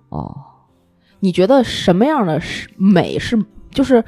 [0.08, 0.34] 哦，
[1.24, 3.38] 你觉得什么样的是美是
[3.72, 4.04] 就是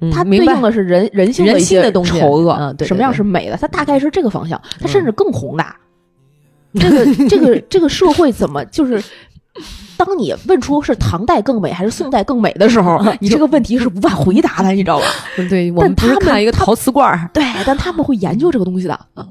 [0.00, 3.56] 嗯它对应的是人人性的人一些的东西丑恶，嗯对对什么样是美的？
[3.56, 5.76] 它大概是这个方向，它甚嗯至更宏大。
[6.80, 9.02] 这个这个这个社会怎么就是？
[9.96, 15.06] 当你问出是唐代更美还是宋代更美的时候，你这个问题是无法回答的，你知道吧？
[15.38, 17.30] 嗯 对我但们不是他们他看一个陶瓷罐儿。
[17.32, 18.94] 对，但他们会研究这个东西的。
[19.14, 19.24] 哦，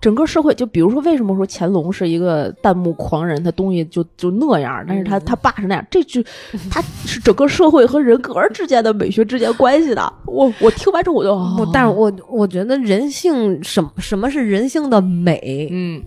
[0.00, 6.22] 整个社会，就比如说，为什么说乾隆是一个弹幕狂人，他东西就就那样，但是他嗯他爸是那样，这就
[6.70, 10.12] 他是整个社会和人格之间的美学之间关系的。
[10.26, 16.02] 我我听完之后我就，不，但是我我觉得人性什么什么是人性的美，嗯，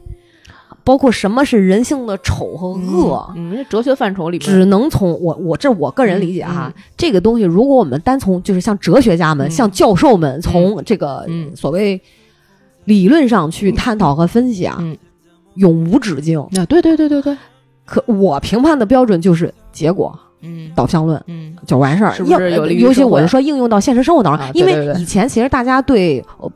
[0.83, 12.01] 包括什么是人性的丑和恶，嗯，这哲学范畴里面，只能从我我这我个人理解哈，这个东西如果我们单从就是像哲学家们、嗯像教授们从这个嗯所谓
[12.85, 14.97] 理论上去探讨和分析啊，嗯。
[15.55, 16.39] 永无止境。
[16.39, 17.37] 啊，对对对对对，
[17.85, 20.71] 可我评判的标准就是结果嗯。
[20.75, 21.21] 导向论。
[21.27, 21.55] 嗯。
[21.67, 24.93] 就完事儿，是不是应有利于尤其我是说应用到现实生活当中，因啊对对对。
[24.95, 26.51] 为以前其实大家对，呃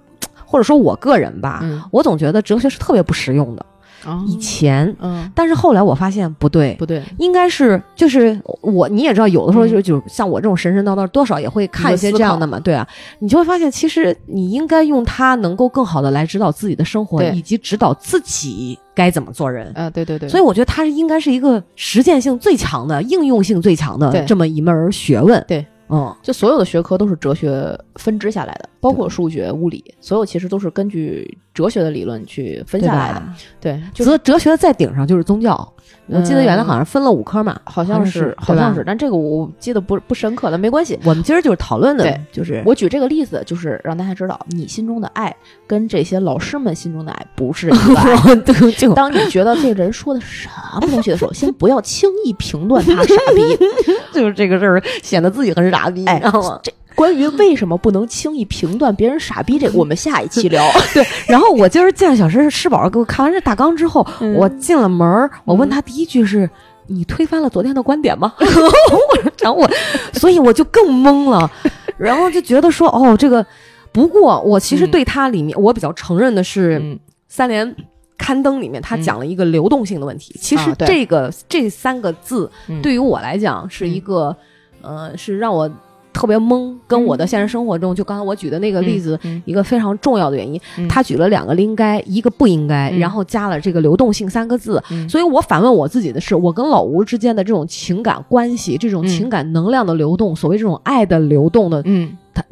[0.45, 1.81] 或者说我个人吧，嗯。
[1.91, 3.65] 我总觉得哲学是特别不实用的。
[4.07, 5.29] 啊以前，嗯。
[5.35, 12.87] 但是后来我发现不对，不对，应该是就是我你也知道，有的时候就就像我这种神神叨叨，多少也会看一些这样的嘛，对啊，
[13.19, 19.71] 你就会发现，其实你应该用它能够更好的来指导自己的生活，以及指导自己该怎么做人。
[19.75, 24.25] 啊对对对，所以我觉得它是应该是一个实践性最强的、应用性最强的对。
[24.25, 25.43] 这么一门学问。
[25.47, 33.19] 对，嗯，就所有的学科都是哲学分支下来的，包括数学、物理，所有其实都是根据哲学的理论去分下来的。
[33.19, 33.35] 吧？
[33.59, 35.73] 对，就是哲哲学的再顶上就是宗教，
[36.07, 40.97] 我记得原来好像分了五科嘛，好像是是，好像是，但这个我记得不不深刻，但没关系。
[41.03, 48.35] 我们今儿就是讨论的对，就是我举这个例子，就是让大家知道，你心中的爱跟这些老师们心中的爱不是一个爱。
[48.45, 50.47] 就就当你觉得这个人说的什
[50.79, 53.41] 么东西的时候， 先不要轻易评断他傻逼。
[54.13, 56.59] 就是这个事儿显得自己很傻逼，哎你知道吗？
[56.63, 60.65] 这关于为什么不能轻易评断别人傻逼，这 个我们下一期聊。
[60.93, 66.49] 对然后我今儿见小石吃饱给我看完这大纲之后，嗯我进了门儿，我问他第一句是。
[66.89, 68.33] 你推翻了昨天的观点吗？
[69.43, 69.69] 然后我，
[70.13, 71.51] 所以我就更懵了，
[71.97, 73.45] 然后就觉得说，哦，这个。
[73.91, 77.75] 不过我其实嗯对他里面，我比较承认的是，嗯三联
[78.17, 80.33] 刊登里面他嗯讲了一个流动性的问题。
[80.41, 84.33] 其实这个、这三个字嗯对于我来讲是一个，
[84.81, 85.69] 呃，是让我
[86.17, 89.17] 特别懵，跟我的现实生活中，就刚才我举的那个例子。
[89.23, 94.81] 嗯一个非常重要的原因，嗯他举了两个应该，一个不应该，嗯然后加了这个流动性三个字。
[94.89, 102.43] 嗯所以我反问我自己的是：我跟老吴之间的这种情感关系，这种嗯情感能量的流动，所谓这种爱的流动的嗯它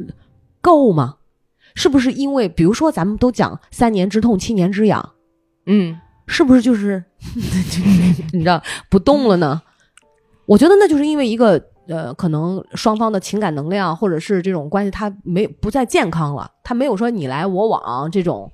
[0.61, 1.16] 够吗？
[1.74, 5.09] 是不是因为，比如说咱们都讲三年之痛，七年之痒，
[5.66, 7.03] 嗯是不是就是
[8.32, 8.61] 你知道
[8.91, 9.61] 不动了呢？
[10.45, 18.52] 我觉得那就是因为一个呃，可能双方的情感能量或者是这种关系，它没不再健康了，它没有说你来我往这种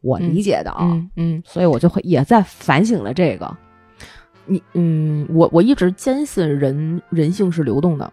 [0.00, 3.56] 我理解的啊，嗯嗯，所以我就会也在反省了这个。
[4.46, 8.10] 你嗯，我我一直坚信人人性是流动的，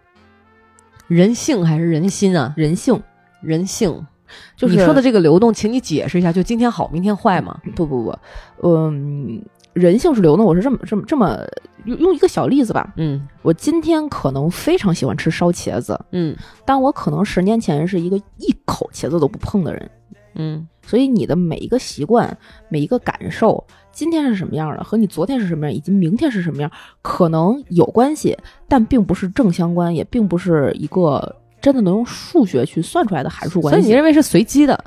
[1.06, 2.52] 人性还是人心啊？
[2.58, 3.02] 人性
[3.40, 4.06] 人性，
[4.54, 7.58] 就是你说的这个流动，请你解释一下，就今天好，明天坏吗？
[7.74, 8.18] 不不不，
[8.62, 9.42] 嗯，
[9.76, 10.44] 人性是流动。
[10.46, 11.38] 我是这么这么这么
[11.84, 12.94] 用用一个小例子吧。
[12.96, 19.90] 嗯我今天可能非常喜欢吃烧茄子，嗯但我可能十年前是一个一口茄子都不碰的人。
[20.34, 22.36] 嗯所以你的每一个习惯、
[22.68, 23.62] 每一个感受，
[23.92, 26.70] 今天是什么样的，和你昨天是什么样，以及明天是什么样，
[27.02, 28.36] 可能有关系，
[28.68, 33.80] 但并不是正相关，也并不是一个真的能用数学去算出来的函数关系。
[33.80, 34.84] 所以你认为是随机的？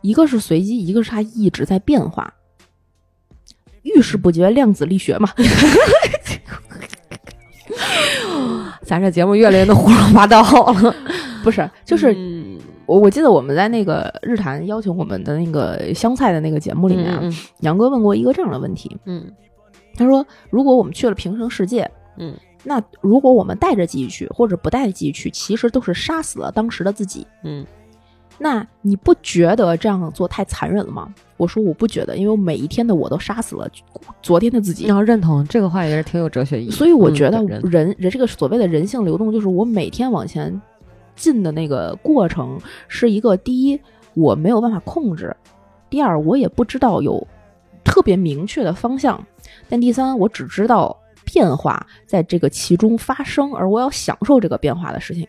[0.00, 2.32] 一个是随机，一个是它一直在变化。
[3.94, 5.28] 遇事不决，量子力学嘛。
[8.82, 10.94] 咱这节目越来越能胡说八道了。
[11.44, 19.30] 不是，就是嗯我我记得我们在那个日坛邀请我们的那个香菜的那个节目里面啊，嗯杨哥问过一个这样的问题，嗯
[19.94, 22.34] 他说：如果我们去了平行世界，嗯，
[22.64, 27.26] 那如果我们带着记忆去，或者不带着记忆去，其实都是杀死了当时的自己。
[27.44, 27.66] 嗯
[28.38, 31.12] 那你不觉得这样做太残忍了吗？
[31.36, 33.68] 我说我不觉得，因为我每一天的我都杀死了
[34.22, 34.90] 昨天的自己你。
[34.90, 36.70] 要认同这个话也是挺有哲学意义。
[36.70, 40.60] 所以我觉得人人这个所谓的人性流动，就是我每天往前
[41.16, 43.80] 进的那个过程，是一个第一
[44.14, 45.36] 我没有办法控制，
[45.90, 47.26] 第二我也不知道有
[47.84, 49.20] 特别明确的方向，
[49.68, 55.26] 但第三我只知道变化在这个其中发生，而我要享受这个变化的事情。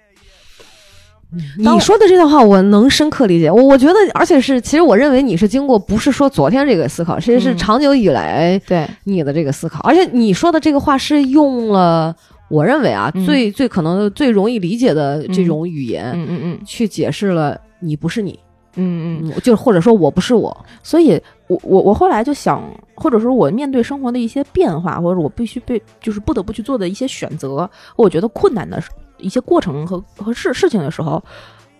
[1.64, 3.52] 当你说的这段话，我能深刻理解。
[3.52, 9.80] 我我觉得，而且是，其实我认为你是经过不是说昨天这个思考，其实是嗯长久以来对，你的这个思考。
[9.82, 12.16] 而且你说的这个话是用了，
[12.50, 18.40] 我认为啊，嗯最最可能最容易理解的这种语言、嗯嗯嗯去解释了你不是你，
[18.76, 20.66] 嗯嗯，嗯，就或者说我不是我。
[20.82, 22.64] 所以我我我后来就想，
[22.96, 28.82] 或者说我面对生活的一些变化，或者我必须被就是不得不去做的一些选择，我觉得困难的
[29.20, 31.24] 一些过程和和事事情的时候，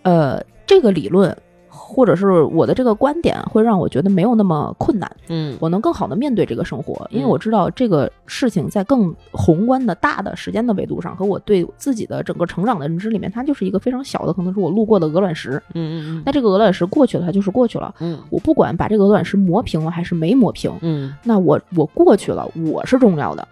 [0.02, 1.36] 呃，这个理论
[1.68, 15.62] 或者是我的这个观点会让我觉得没有那么困难，嗯我能更好的面对这个生活，因为嗯我知道这个事情在更宏观的大的时间的维度上，和我对自己的整个成长的认知里面，它就是一个非常小的，可能是我路过的鹅卵石。
[15.74, 17.94] 嗯嗯那这个鹅卵石过去了，它就是过去了。
[18.00, 23.46] 嗯我不管把这个鹅卵石磨平了还是没磨平，嗯那我我过去了，我是重要的。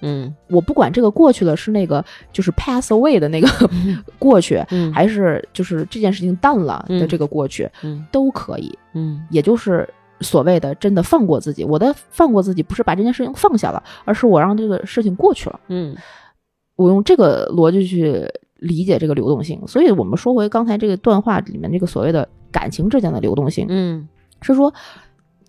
[0.00, 3.48] 嗯我不管这个过去了是那个就是 pass away 的那个
[4.18, 8.76] 过去，嗯还是就是这件事情淡了的嗯这个过去，嗯都可以。
[8.94, 9.88] 嗯也就是
[10.20, 11.64] 所谓的真的放过自己。
[11.64, 15.60] 我的放过自己，不是把这件事情放下了，而是我让这个事情过去了。
[15.68, 15.96] 嗯
[16.76, 18.24] 我用这个逻辑去
[18.56, 19.60] 理解这个流动性。
[19.66, 24.08] 所以我们说回刚才这个段话里面这个所谓的感情之间的流动性，嗯
[24.42, 24.72] 是说，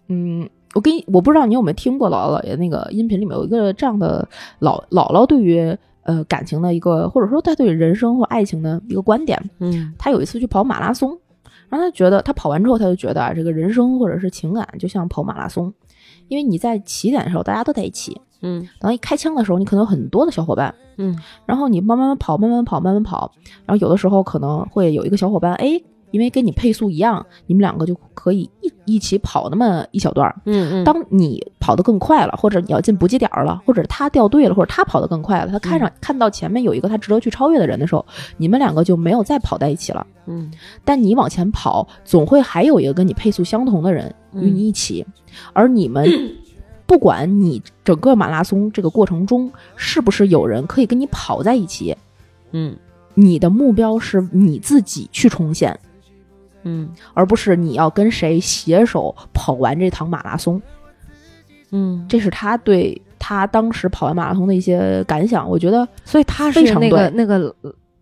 [0.08, 0.50] 嗯。
[0.74, 4.28] 我跟你我不知道你有没有听过姥姥姥爷那个音频里面有一个这样的
[4.60, 9.94] 老姥姥对于呃感情的一个或者说他对人生或爱情的一个观点，嗯。
[9.98, 11.18] 他有一次去跑马拉松，
[11.70, 15.74] 然后他觉得他跑完之后，他就觉得啊，这个人生或者是情感就像跑马拉松，
[16.28, 18.62] 因为你在起点的时候大家都在一起，嗯。
[18.80, 21.18] 等到一开枪的时候，你可能有很多的小伙伴，嗯。
[21.46, 23.32] 然后你慢慢跑，慢慢跑，慢慢跑，
[23.66, 25.82] 然后有的时候可能会有一个小伙伴，哎，
[26.12, 30.36] 因为跟你配速一样，你们两个就可以一一起跑那么一小段儿。
[30.46, 38.06] 嗯当你跑得更快了，或者你要进补给点儿了，或者他掉队了，或者他跑得更快了，他看上、看到前面有一个他值得去超越的人的时候，
[38.38, 40.06] 你们两个就没有再跑在一起了。
[40.26, 40.52] 嗯
[40.84, 45.06] 但你往前跑，总会还有一个跟你配速相同的人嗯与你一起，
[45.54, 46.08] 而你们
[46.88, 51.96] 不管你整个马拉松这个过程中是不是有人可以跟你跑在一起，
[52.52, 52.76] 嗯
[53.16, 55.78] 你的目标是你自己去冲线，
[56.64, 60.62] 嗯而不是你要跟谁携手跑完这趟马拉松。
[61.72, 67.56] 嗯，这是他对他当时跑完马拉松的一些感想，我觉得所以他是那个那个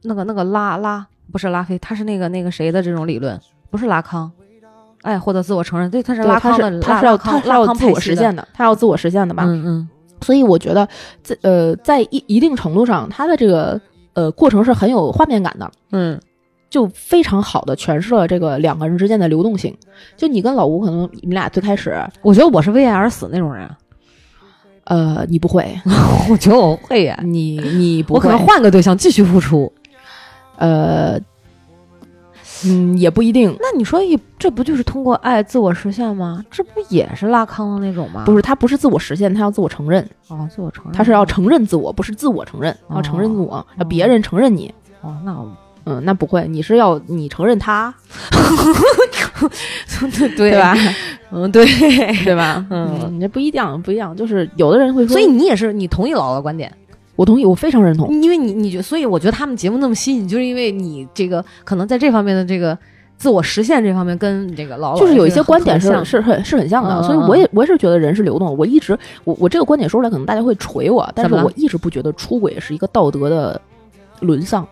[0.04, 3.40] 那个那个拉拉不是拉黑，他是那个那个谁的这种理论，
[3.70, 4.32] 不是拉康。
[5.04, 9.44] 哎，获得自我承认，对，他是拉康的，是他是要拉拉康他是要自我实现的，他要自我实现的嘛。
[9.46, 9.90] 嗯嗯
[10.22, 10.88] 所以我觉得
[11.22, 13.80] 在呃在一一定程度上，他的这个
[14.14, 15.72] 呃过程是很有画面感的。
[15.92, 16.20] 嗯
[16.70, 19.76] 就非常好的诠释了这个两个人之间的流动性。
[20.16, 23.70] 就你跟老吴，可能你们俩最开始，我觉得我是为爱而死那种人，
[24.86, 25.80] 呃，你不会，
[26.30, 29.72] 我觉得我会呀，你你不会，我可能换个对象继续付出。
[30.58, 31.20] 呃，
[32.66, 33.56] 嗯，也不一定。
[33.60, 36.44] 那你说一，这不就是通过爱自我实现吗？
[36.50, 38.24] 这不也是拉康的那种吗？
[38.26, 44.74] 不是，他不是自我实现，他要自我承认，哦，自我承认，他是要承认自我，不是自我承认，要承认自我，要别人承认你。
[45.02, 45.48] 哦，那我
[45.90, 47.94] 嗯，那不会，你是要你承认他，
[50.36, 50.76] 对 对吧？？
[51.32, 51.66] 嗯，对。
[52.26, 52.66] 对吧？
[52.70, 54.14] 嗯你，这不一样，不一样。
[54.14, 56.70] 就是有的人会说，所以你也是，你同意姥姥的观点，
[57.16, 58.14] 我同意，我非常认同。
[58.22, 62.78] 因为你你觉，所以我觉得他们节目那么吸引，就是因为你这个可能在这方面的这个
[63.18, 68.54] 自我实现这方面跟这个姥姥就是有一些观点是很是很是很像的，所以我也我也是觉得人是流动的。
[68.54, 73.62] 我一直我我这个观点说出来，可能大家会锤我，但是我一直不觉得出轨是一个道德的
[74.20, 74.68] 沦丧。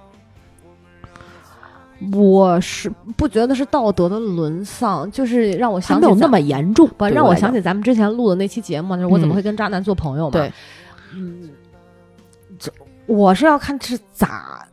[2.13, 9.35] 我是不觉得是道德的沦丧，就是让我想起没有那么严重，不让我想起咱们之前录的那期节目，就是我怎么嗯。
[9.35, 10.31] 会跟渣男做朋友嘛？
[10.31, 10.51] 对，
[11.15, 11.49] 嗯，
[12.59, 12.71] 这
[13.05, 14.67] 我是要看是咋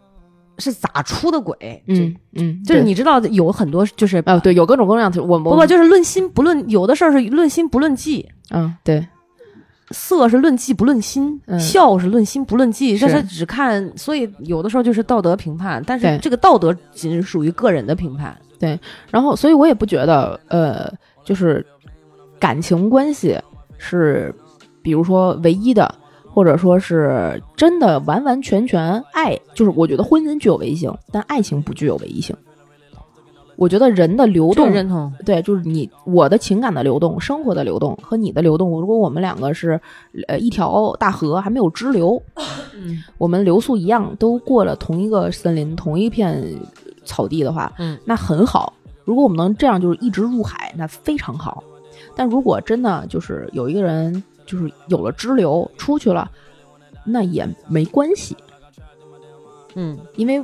[0.59, 9.07] 是咋出的轨，嗯嗯，就就是你知道有很多就是啊，对，有各种各样的，我我不不就是论心不论有的事儿是论心不论迹，嗯对
[9.93, 18.37] 色是论迹不论心，嗯笑是论心不论迹，这是是只看，所以有的时候就是道德评判，但是这个道德仅属于个人的评判。
[18.59, 18.79] 对
[19.11, 20.93] 然后所以我也不觉得呃，
[21.25, 21.65] 就是
[22.39, 23.39] 感情关系
[23.79, 24.35] 是
[24.83, 25.95] 比如说唯一的。
[26.35, 32.35] 或者说是真的完完全全爱，就是我觉得婚姻具有唯一性，但爱情不具有唯一性。
[33.57, 39.81] 我觉得人的流动认同，对，就是你我的情感的流动、生活的流动和你的流动，如果我们两个是
[40.27, 42.21] 呃一条大河还没有支流，
[42.75, 43.03] 嗯。
[43.19, 46.43] 我们流速一样，都过了同一个森林、同一片
[47.05, 48.73] 草地的话，嗯，那很好。
[49.05, 51.63] 如果我们能这样，就是一直入海，那非常好。
[52.17, 56.31] 但如果真的就是有一个人就是有了支流出去了，
[57.05, 58.37] 那也没关系，
[59.75, 59.99] 嗯。
[60.17, 60.43] 因为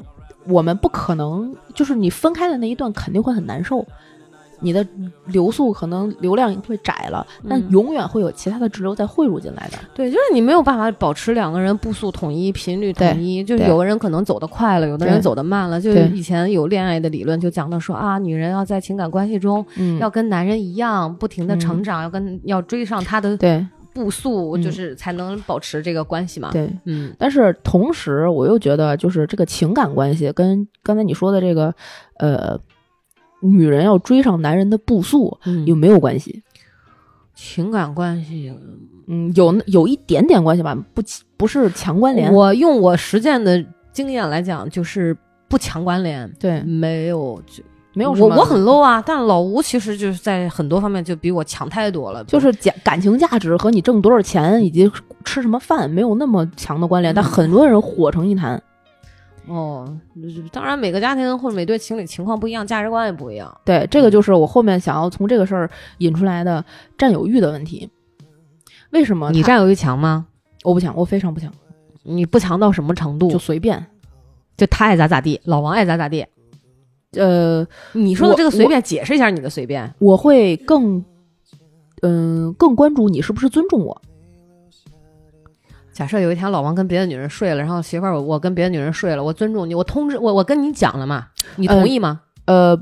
[0.49, 3.87] 我们不可能就是你分开的那一段肯定会很难受，
[4.61, 4.85] 你的
[5.27, 9.79] 流速可能流量会窄了，但嗯永远会有其他的支流在汇入进来的。
[9.95, 15.81] 对，就是你没有办法保持两个人步速统一、频率统一，就是有的人可能走得快了，有的人走得慢了。
[15.81, 23.65] 就对以前有恋爱的理论就讲到说啊，女人要在情感关系中嗯，要跟男人一样，不停的成长，要跟要追上他的对
[23.99, 26.51] 步速，嗯就是才能保持这个关系嘛。
[26.53, 26.71] 对。
[26.85, 31.75] 嗯但是同时，我又觉得，就是这个情感关系跟刚才你说的这个，
[32.19, 32.59] 呃，
[33.43, 36.43] 女人要追上男人的步速嗯有没有关系？
[37.35, 38.53] 情感关系，
[39.07, 41.03] 嗯，有有一点点关系吧，不
[41.37, 42.33] 不是强关联。
[42.33, 45.17] 我用我实践的经验来讲，就是
[45.49, 47.63] 不强关联，对没有就
[47.99, 54.89] 没有什么我我很 low 啊，但老吴其实就是在很多方面就比我强太多了，就是感感情价值和你挣多少钱以及
[55.25, 58.63] 吃什么饭没有那么强的关联，但很多人火成一谈。
[59.49, 59.99] 哦，
[60.53, 63.53] 当然每个家庭或者每对情侣情况不一样，价值观也不一样。
[63.65, 65.69] 对，这个就是我后面想要从这个事儿
[65.99, 66.65] 引出来的
[66.97, 67.91] 占有欲的问题。
[68.91, 70.27] 为什么你占有欲强吗？
[70.63, 71.51] 我不强，我非常不强，
[72.05, 73.29] 你不强到什么程度？
[73.29, 73.85] 就随便。
[74.57, 76.25] 就他爱咋咋地，老王爱咋咋地。
[77.13, 79.95] 呃，你说的这个随便，解释一下你的随便。
[79.99, 81.03] 我会更，
[82.03, 84.03] 嗯、更关注你是不是尊重我。
[85.93, 92.21] 假设有一天老王跟别的女人睡了，然后媳妇儿我我跟别的女人睡了，我尊重你，我通知我我跟你讲了嘛，你同意吗？
[92.45, 92.77] 呃，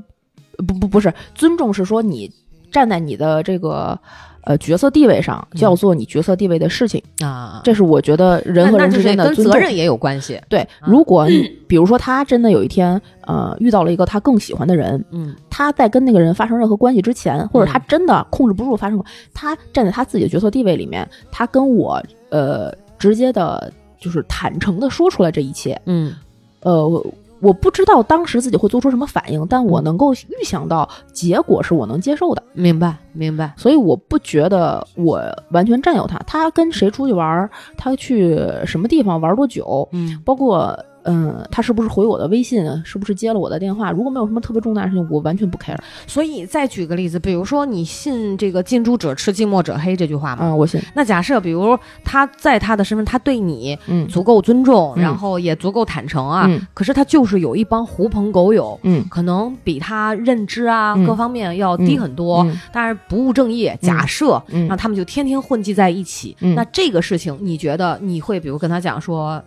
[0.66, 2.30] 不不不是，尊重是说你
[2.70, 3.98] 站在你的这个
[4.46, 7.02] 呃角色地位上，就要做你角色地位的事情。
[7.20, 9.52] 啊，这是我觉得人和人之间的跟尊重。
[9.52, 10.40] 责任也有关系。
[10.48, 26.14] 对，如果你比如说他真的有一天呃遇到了一个他更喜欢的人，嗯他在跟那个人发生任何关系之前，或者他真的控制不住发生过，他站在他自己的角色地位里面，他跟我呃直接的，就是坦诚的说出来这一切，嗯
[26.60, 27.04] 呃，
[27.40, 33.52] 我我不知道当时自己会做出什么反应，但我能够预想到结果是我能接受的，明白明白。
[33.56, 35.20] 所以我不觉得我
[35.50, 36.18] 完全占有他。
[36.26, 45.76] 他跟谁出去玩儿，他去什么地方玩多久，嗯包括嗯，他是不是回我的微信，是不是接了我的电话，如果没有什么特别重大的事情，我完全不 care。
[46.06, 50.40] 所以再举个例子，比如说你信这个“近朱者赤，近墨者黑”这句话吗？
[50.42, 54.06] 嗯，我信，那假设比如他在他的身份，他对你嗯。
[54.08, 56.60] 足够尊重，嗯然后也足够坦诚啊，嗯。
[56.72, 58.78] 可是他就是有一帮狐朋狗友。
[58.82, 59.04] 嗯。
[59.08, 61.04] 可能比他认知啊、嗯。
[61.06, 62.58] 各方面要低很多，嗯。
[62.72, 63.78] 但是不务正业。
[63.82, 64.66] 假设、嗯。
[64.66, 66.54] 让他们就天天混迹在一起，嗯。
[66.54, 69.42] 那这个事情你觉得你会比如跟他讲说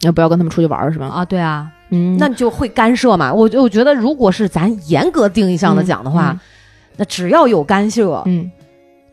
[0.00, 1.06] 要不要跟他们出去玩儿是吧？
[1.06, 3.32] 啊，对啊，嗯，那你就会干涉嘛？
[3.32, 6.40] 我我觉得如果是咱严格定义上的讲的话，嗯
[6.98, 8.50] 那只要有干涉，嗯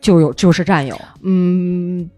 [0.00, 0.98] 就有就是占有。
[1.22, 2.08] 嗯，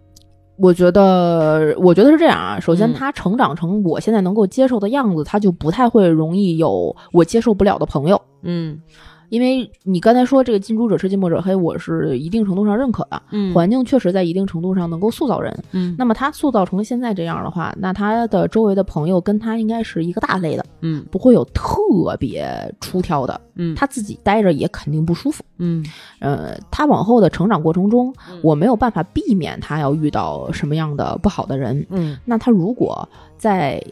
[0.56, 2.60] 我觉得我觉得是这样啊。
[2.60, 8.20] 首先，嗯他成长成我现在能够接受的样子，他就不太会容易有我接受不了的朋友。
[8.42, 8.80] 嗯
[9.28, 13.20] 因为你刚才说这个近朱者赤，近墨者黑，我是一定程度上认可的。
[13.30, 15.56] 嗯环境确实在一定程度上能够塑造人。
[15.72, 21.72] 嗯那么他塑造成现在这样的话，那他的周围的朋友跟他应该是一个大类的，嗯不会有特
[22.18, 23.40] 别出挑的。
[23.58, 25.42] 嗯他自己待着也肯定不舒服。
[25.58, 25.84] 嗯
[26.20, 31.86] 呃，他往后的成长过程中嗯，我没有办法避免他要遇到什么样的不好的人。
[31.90, 33.08] 嗯那他如果
[33.38, 33.82] 在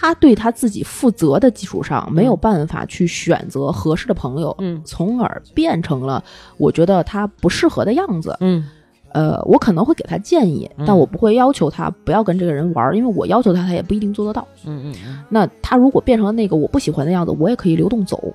[0.00, 6.24] 他对他自己负责的基础上，没有办法去选择合适的朋友，嗯从而变成了
[6.56, 8.34] 我觉得他不适合的样子。
[8.40, 8.64] 嗯
[9.12, 14.46] 呃，我可能会给他建议，嗯但我不会要求他不要跟这个人玩儿，因为我要求他，他也不一定做得到。
[14.64, 18.32] 嗯嗯嗯那他如果变成了那个我不喜欢的样子，我也可以流动走，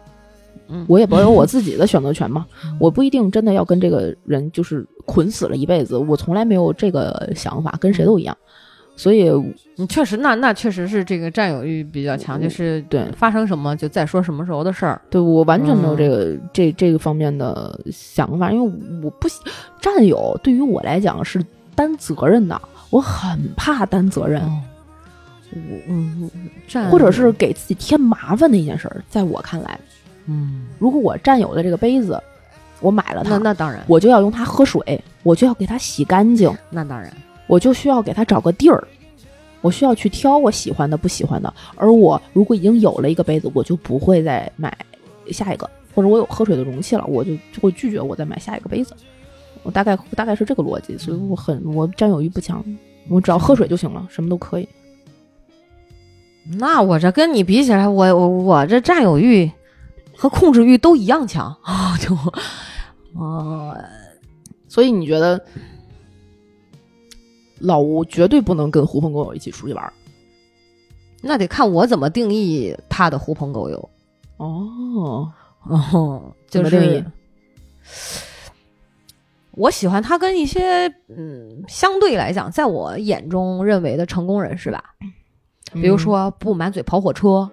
[0.68, 2.45] 嗯，我也保有我自己的选择权嘛。
[2.80, 8.38] 我不一定真的要跟这个人就是捆死了一辈子，我从来没有这个想法，跟谁都一样。
[8.96, 9.30] 所以，
[9.76, 13.06] 你确实，那那确实是这个占有欲比较强，就是对。
[13.18, 15.02] 发生什么就再说什么时候的事儿。
[15.10, 15.98] 对我完全没有嗯。
[15.98, 18.74] 这个、这这个方面的想法，因为
[19.04, 19.41] 我不喜
[19.82, 21.43] 占有对于我来讲是
[21.76, 24.62] 担责任的，我很怕担责任，哦，
[25.54, 26.30] 我嗯
[26.68, 29.04] 占或者是给自己添麻烦的一件事儿。
[29.10, 29.78] 在我看来，
[30.28, 32.18] 嗯，如果我占有了这个杯子，
[32.80, 37.12] 我买了那它，那当然，我就要用它喝水，我就要给它洗干净，那当然，
[37.48, 38.88] 我就需要给他找个地儿，
[39.62, 41.54] 我需要去挑我喜欢的、不喜欢的。
[41.76, 44.76] 而我如果已经有了一个杯子，我就不会再买
[45.32, 48.96] 下一个，或者我有喝水的容器了，我就就会拒绝我再买下一个杯子。
[49.64, 52.64] 我大概大概是这个逻辑，所以我很我占有欲不强，
[53.10, 54.70] 我只要喝水就行了，什么都可以。
[56.60, 59.50] 那我这跟你比起来，我我我这占有欲
[60.16, 62.16] 和控制欲都一样强啊， 就
[63.20, 63.76] 呃，
[64.70, 65.43] 所以你觉得
[67.60, 69.93] 老吴绝对不能跟狐朋狗友一起出去玩儿？
[71.22, 73.89] 那得看我怎么定义他的狐朋狗友。
[74.38, 75.32] 哦，
[75.64, 77.03] 哦，就是
[79.51, 84.84] 我喜欢他跟一些嗯相对来讲，在我眼中认为的成功人士吧，
[85.74, 87.51] 比如说不满嘴跑火车，嗯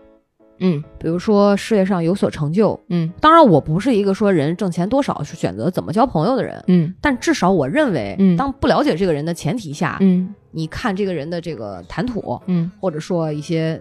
[0.58, 2.78] 比如说事业上有所成就。
[2.88, 3.12] 嗯。
[3.20, 6.94] 当然，我不是一个说人挣钱多少是选择怎么交朋友的人，嗯。
[7.00, 8.36] 但至少我认为，嗯。
[8.36, 10.34] 当不了解这个人的前提下，嗯。
[10.50, 12.70] 你看这个人的这个谈吐，嗯。
[12.80, 13.80] 或者说一些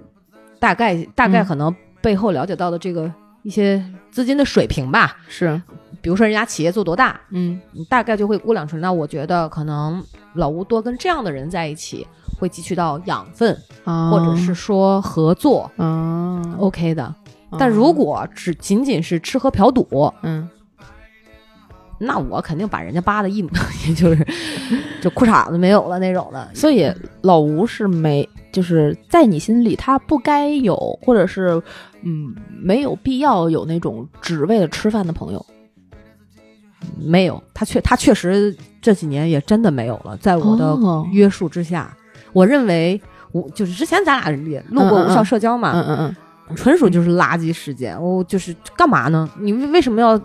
[0.59, 3.11] 大概大概嗯可能背后了解到的这个
[3.43, 5.61] 一些资金的水平吧，是。
[6.01, 7.61] 比如说人家企业做多大，嗯。
[7.72, 8.82] 你大概就会估量出来。
[8.82, 10.03] 那我觉得可能
[10.34, 12.07] 老吴多跟这样的人在一起，
[12.42, 17.14] 会汲取到养分，啊，或者是说合作啊，，OK 的。
[17.60, 20.50] 但如果只仅仅是吃喝嫖赌，嗯
[22.00, 23.48] 那我肯定把人家扒的一，
[23.88, 24.26] 也就是
[25.04, 26.50] 就裤衩子没有了那种的。
[26.56, 31.62] 所以老吴是没，就是在你心里他不该有，或者是
[32.02, 35.46] 嗯没有必要有那种只为了吃饭的朋友。
[36.98, 41.96] 没有，他确他确实这几年也真的没有了，在我的哦约束之下，
[42.34, 42.99] 我认为
[43.32, 46.15] 我就是之前咱俩也录过无效社交嘛，嗯嗯嗯
[46.55, 47.97] 纯属就是垃圾时间。
[48.01, 49.29] 我就是干嘛呢？
[49.39, 50.19] 你为为什么要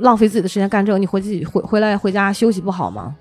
[0.00, 0.98] 浪费自己的时间干这个？
[0.98, 3.14] 你回去回回来回家休息不好吗？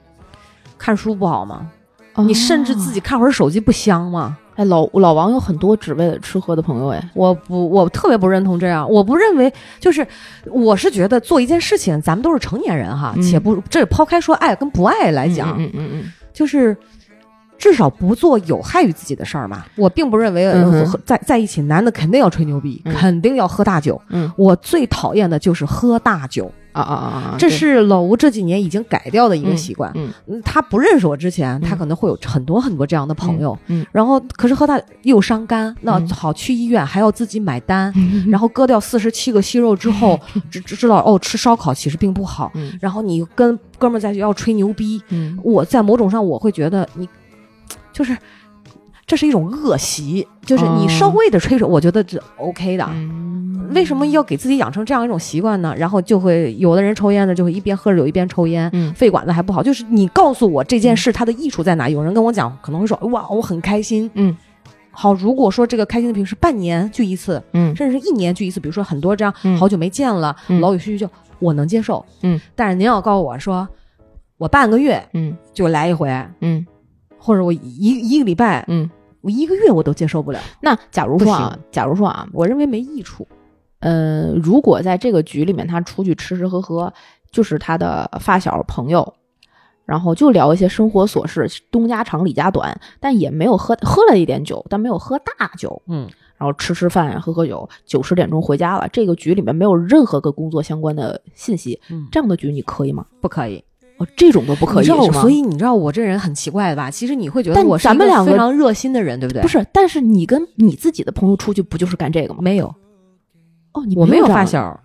[0.77, 1.69] 看书不好吗？
[2.15, 4.37] 嗯，你甚至自己看会儿手机不香吗？
[4.55, 7.09] 哎老老王有很多只为了吃喝的朋友哎。
[7.13, 8.89] 我不，我特别不认同这样。
[8.89, 10.05] 我不认为，就是
[10.45, 16.75] 我是觉得做一件事情，咱们都是成年人哈，嗯且不这抛开说爱跟不爱来讲，嗯嗯嗯就是
[17.57, 19.65] 至少不做有害于自己的事儿嘛。
[19.75, 20.51] 我并不认为、
[21.05, 22.93] 在在一起，男的肯定要吹牛逼，嗯。
[22.93, 23.99] 肯定要喝大酒。
[24.09, 24.31] 嗯。
[24.37, 27.35] 我最讨厌的就是喝大酒，啊啊啊啊！
[27.37, 29.91] 这是老吴这几年已经改掉的一个习惯。
[29.95, 30.09] 嗯。
[30.27, 38.27] 嗯他不认识我之前，他嗯可能会有很多很多这样的朋友，嗯然后可是喝大又伤肝，那嗯好去医院还要自己买单，嗯。
[38.29, 40.19] 然后割掉四十七个息肉之后，
[40.51, 42.51] 知知知道哦，吃烧烤其实并不好。
[42.55, 42.77] 嗯。
[42.79, 45.37] 然后你跟哥们儿在要吹牛逼，嗯。
[45.43, 47.07] 我在某种上我会觉得你
[47.97, 48.15] 就是
[49.07, 52.85] 这是一种恶习，就是你哦稍微的吹吹，我觉得这 OK 的。
[52.91, 53.25] 嗯
[53.73, 55.75] 为什么要给自己养成这样一种习惯呢？
[55.77, 59.61] 然后就会有的人抽烟呢就会一边喝着酒一边抽烟，嗯肺管子还不好。
[59.61, 61.89] 就是你告诉我这件事它的益处在哪？
[61.89, 64.09] 有人跟我讲，可能会说哇，我很开心。
[64.13, 64.35] 嗯
[64.91, 72.03] 好，如果说这个开心的频率是半年聚一次，嗯甚至是一年聚一次，比如说很多这样嗯好久没见了，嗯老有叙叙旧，我能接受。
[72.23, 73.67] 嗯，但是您要告诉我说，
[74.37, 76.65] 我半个月嗯就来一回，嗯
[77.17, 77.59] 或者我一
[78.09, 78.89] 一个礼拜，嗯。
[79.21, 83.27] 我一个月我都接受不了，那假如说啊，假如说啊，我认为没益处。
[83.79, 86.93] 呃，如果在这个局里面，他出去吃吃喝喝，
[87.29, 89.13] 就是他的发小朋友，
[89.85, 96.07] 然后就聊一些生活琐事，东家长李家短，但也没有喝喝了一点酒，但没有喝大酒，嗯，
[96.37, 98.87] 然后吃吃饭，喝喝酒，九十点钟回家了。
[98.93, 103.05] 这个局里面没有任何跟工作相关的信息，嗯这样的局你可以吗？
[103.19, 103.61] 不可以，
[103.97, 105.21] 哦，这种都不可以吗？
[105.21, 106.91] 所以你知道我这人很奇怪的吧？
[106.91, 109.41] 其实你会觉得但我是一个非常热心的人，对不对？
[109.41, 112.39] 不，是，但是你跟你自己的朋友出去不就是干这个吗？
[112.41, 112.67] 没有，
[113.73, 114.79] 哦，你我没有发小，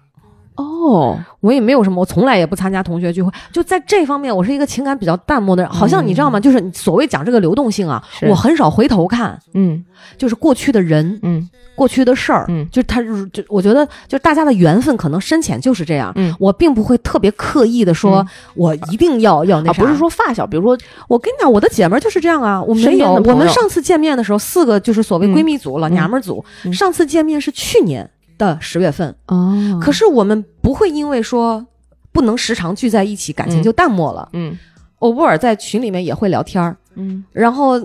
[0.56, 3.30] 哦，我也没有什么，我从来也不参加同学聚会。
[3.52, 5.72] 就在这方面，我是一个情感比较淡漠的人。
[5.72, 6.38] 好像你知道吗？
[6.38, 9.84] 就是所谓讲这个流动性啊，我很少回头看，嗯
[10.18, 13.00] 就是过去的人、嗯过去的事儿，嗯就是他，
[13.32, 16.12] 就我觉得，就大家的缘分可能深浅就是这样。
[16.16, 19.72] 嗯我并不会特别刻意的说，嗯我一定要要那。
[19.72, 20.76] 不是说发小，比如说
[21.08, 22.62] 我跟你讲，我的姐们儿就是这样啊。
[22.62, 26.44] 我没有，我们上次见面的时候，四个就是所谓嗯闺蜜组、老娘们儿组。
[26.64, 28.08] 嗯上次见面是去年
[28.38, 31.66] 的十月份，哦可是我们不会因为说
[32.12, 34.28] 不能时常聚在一起，感情嗯就淡漠了。
[34.32, 34.58] 嗯
[35.00, 37.80] 偶尔在群里面也会聊天儿，嗯然后。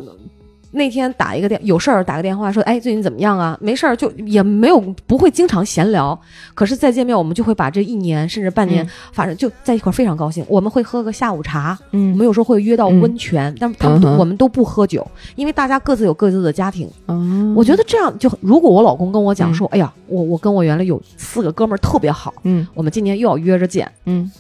[0.78, 3.58] 那天打一个电，有事儿打个电话说，哎，最近怎么样啊？
[3.60, 6.18] 没事儿就也没有不会经常闲聊，
[6.54, 8.90] 可是再见面我们就会把这一年甚至半年，嗯。
[9.12, 10.46] 反正就在一块儿非常高兴。
[10.48, 12.12] 我们会喝个下午茶，嗯。
[12.12, 15.06] 我嗯们有时候会约到温泉，但他们我们都不喝酒，
[15.36, 16.90] 因为大家各自有各自的家庭。
[17.08, 22.68] 嗯我觉得这样就，如果我老公跟我讲说，哎呀，我我跟我原来有四个哥们儿特别好，嗯。
[22.74, 24.32] 我们今年又要约着见，嗯，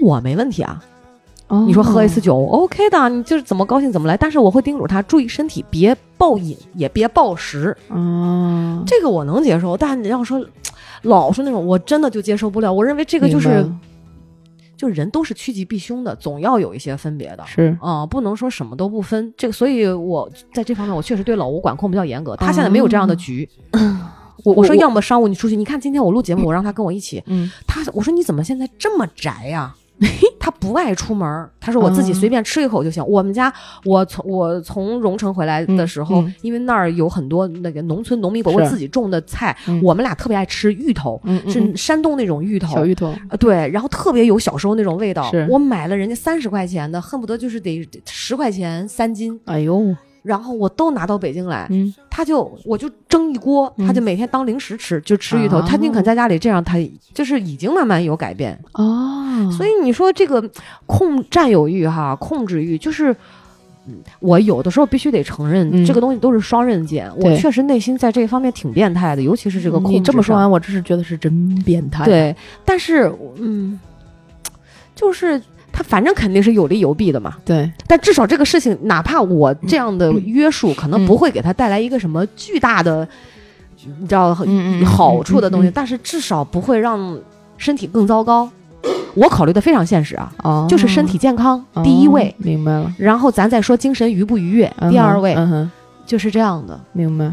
[0.00, 0.82] 我没问题啊。
[1.52, 9.76] 哦你说喝一次酒、OK 的，你就是怎么高兴怎么来，但是我会叮嘱他注意身体，别暴饮，也别暴食，哦，这个我能接受。
[9.76, 10.42] 但你要说
[11.02, 12.72] 老是那种，我真的就接受不了。
[12.72, 13.70] 我认为这个就是
[14.78, 17.44] 就是人都是趋吉避凶的，总要有一些分别的。
[17.46, 19.34] 是啊、不能说什么都不分。
[19.36, 22.34] 这个，所以我在这方面，我确实对老吴管控比较严格。
[22.34, 23.46] 他现在没有这样的局。
[24.42, 27.22] 我我说，要么商务你出去，你看今天我录节目，我让他跟我一起。
[27.26, 29.74] 嗯他我说你怎么现在这么宅呀、
[30.40, 33.04] 他不爱出门儿，他说我自己随便吃一口就行。
[33.06, 33.52] 我们家
[33.84, 45.30] 我从我从荣城回来的时候，嗯嗯因为那儿有很多那个农村农民伯伯自己种的菜，嗯我们俩特别爱吃芋头，是山东那种芋头，小芋头，呃，对，然后特别有小时候那种味道。
[45.48, 55.58] 我买了人家三十块钱的，恨不得就是得十块钱三斤，哎呦，然后我都拿到北京来，嗯他就我就蒸一锅，嗯他就每天当零食吃，就吃芋头。
[55.58, 56.76] 啊他宁肯在家里这样，他
[57.12, 58.58] 就是已经慢慢有改变。
[58.74, 60.42] 哦，所以你说这个
[60.86, 63.14] 控占有欲哈，控制欲就是。
[63.84, 67.10] 嗯我有的时候必须得承认，嗯这个东西都是双刃剑。
[67.16, 73.80] 我确实内心在这方面挺变态的，尤其是这个控制你这么说完，我真是觉得是真变态。，对，但是嗯，
[74.94, 75.42] 就是
[75.72, 77.36] 他反正肯定是有利有弊的嘛。
[77.44, 83.06] 对，但至少这个事情，哪怕我这样的约束，可能嗯不会给他带来一个什么巨大的
[84.00, 84.34] 你知道
[84.84, 87.18] 好处的东西，但是至少不会让
[87.56, 88.48] 身体更糟糕。
[89.14, 92.92] 我考虑的非常现实啊，哦，就是身体健康、第一位哦，明白了。
[92.96, 95.70] 然后咱再说精神愉不愉悦，第二位、嗯，
[96.06, 96.78] 就是这样的。
[96.92, 97.32] 明白。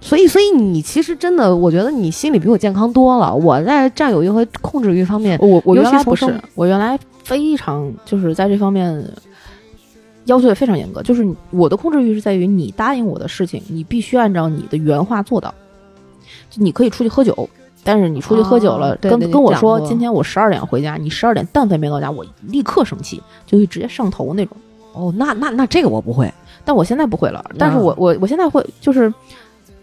[0.00, 3.34] 所以，所以你其实真的，我觉得你心里比我健康多了。
[3.34, 6.96] 我在占有欲和控制欲方面，我我尤原来不是我原来
[7.26, 9.04] 非常就是在这方面
[10.26, 15.52] 要求也非常严格，就是我的控制欲是在于你答应我的事情，你必须按照你的原话做到。
[16.48, 17.48] 就你可以出去喝酒，
[17.82, 24.56] 但是你出去喝酒了，哦对对跟跟我说今天我十二点回家，你十二点但凡没到家，我立刻生气，就会直接上头那种。
[24.92, 26.32] 哦，那那那这个我不会。
[26.64, 29.12] 但我现在不会了，但是我我我现在会就是，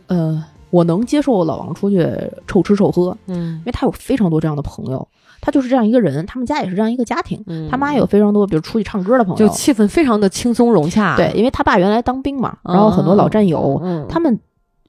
[0.08, 2.06] 呃，我能接受老王出去
[2.48, 5.08] 臭吃臭喝，嗯因为他有非常多这样的朋友，
[5.46, 11.18] 他就是这样一个人，他们家也是这样一个家庭，嗯他妈也有非常多，比如出去唱歌的朋友，就气氛非常的轻松融洽。
[11.18, 14.40] 对，，因为他爸原来当兵嘛，然后很多老战友，嗯，他们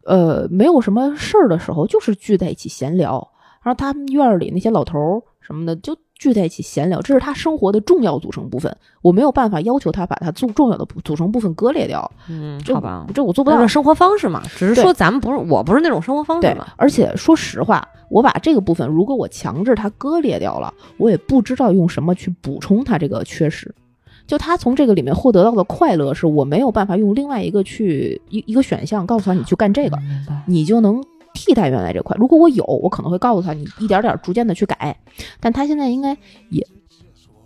[0.05, 3.29] 呃没有什么事儿的时候，就是聚在一起闲聊，
[3.65, 5.97] 然后他们院儿里那些老头儿什么的就。
[6.19, 8.75] 聚在一起闲聊，这是他生活的重要组成部分。
[9.03, 13.75] 我没有办法要求他把他重重要的组成部分割裂掉，嗯，好吧，这我做不到那是。
[13.75, 23.75] 生活方式嘛，只是说咱们不是，我不是那种生活方式对嘛。，而且说实话，我把这个部分，如果我强制他割裂掉了，我也不知道用什么去补充他这个缺失。
[24.27, 29.99] 就他从这个里面获得到的快乐，是我没有办法用另外一个去一一个选项告诉他你去干这个，
[30.47, 31.05] 你就能
[31.35, 32.17] 替代原来这块。
[32.19, 34.97] 如果我有，我可能会告诉他你一点点逐渐的去改，
[35.41, 36.17] 但他现在应该
[36.49, 36.67] 也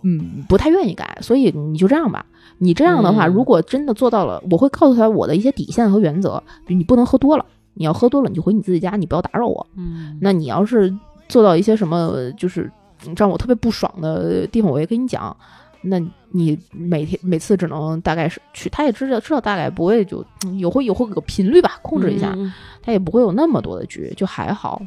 [0.03, 2.25] 嗯不太愿意改，所以你就这样吧。
[2.59, 9.67] 你这样的话，嗯如果真的做到了，我会告诉他我的一些底线和原则，比如你不能喝多了，你要喝多了你就回你自己家，你不要打扰我。
[9.75, 10.93] 嗯，那你要是
[11.27, 12.71] 做到一些什么，就是
[13.17, 15.35] 让我特别不爽的地方，我也跟你讲。
[15.81, 15.99] 那
[16.31, 22.51] 你每天每次只能大概是去，他也知道知道大概不会就嗯有会有会有个频率吧，控制一下，嗯
[22.81, 24.81] 他也不会有那么多的局，就还好。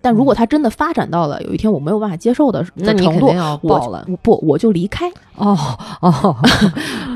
[0.00, 4.04] 但如果他真的发展到了有一天我没有办法接受的那程度肯定，要我爆了。
[4.08, 5.56] 我不我就离开，哦
[6.00, 6.36] 哦，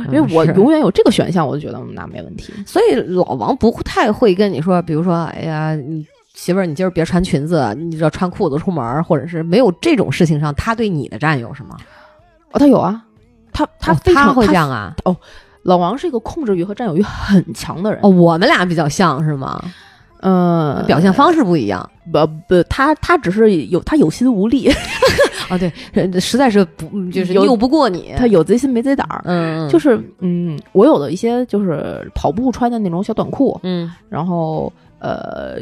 [0.07, 2.53] 因为我永远有这个选项，我就觉得嗯那没问题。
[2.67, 6.05] 所以老王不太会跟你说，比如说，哎呀，你
[6.35, 11.77] 媳妇儿，你今儿别穿裙子，你要穿裤子出门儿，或者是没有这种事情上，他对你的占有是吗？
[12.53, 13.03] 哦，他有啊，
[13.53, 14.95] 他他哦非常、他会这样啊？
[15.05, 15.17] 哦
[15.63, 17.99] 老王是一个控制欲和占有欲很强的人。
[18.05, 19.61] 哦，我们俩比较像是吗？
[20.21, 21.91] 呃，表现方式不一样。
[22.13, 24.71] 不不，他他只是有他有心无力，
[25.51, 28.15] 哦，对，呃实在是不就是拗不过你。
[28.17, 29.21] 他有贼心没贼胆儿。
[29.25, 35.57] 嗯，就是是嗯，我有的一些就是跑步穿的那种小短裤，嗯然后呃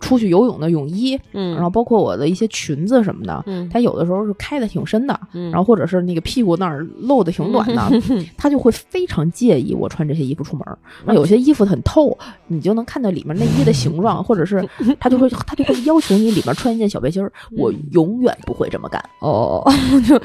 [0.00, 7.82] 出去游泳的泳衣，嗯，然后包括我的一些裙子什么的，嗯，它有的时候是开的挺深的，嗯，然后或者是那个屁股那儿露的挺短的，
[8.36, 10.78] 他就会非常介意我穿这些衣服出门儿。
[11.04, 14.66] 那有些衣服很透，你就能看到里面内衣的形状， 或者是
[15.00, 17.32] 他就会他就会要求你里面穿一件小背心儿。
[17.56, 19.02] 我永远不会这么干。
[19.20, 19.62] 哦，
[20.06, 20.20] 就。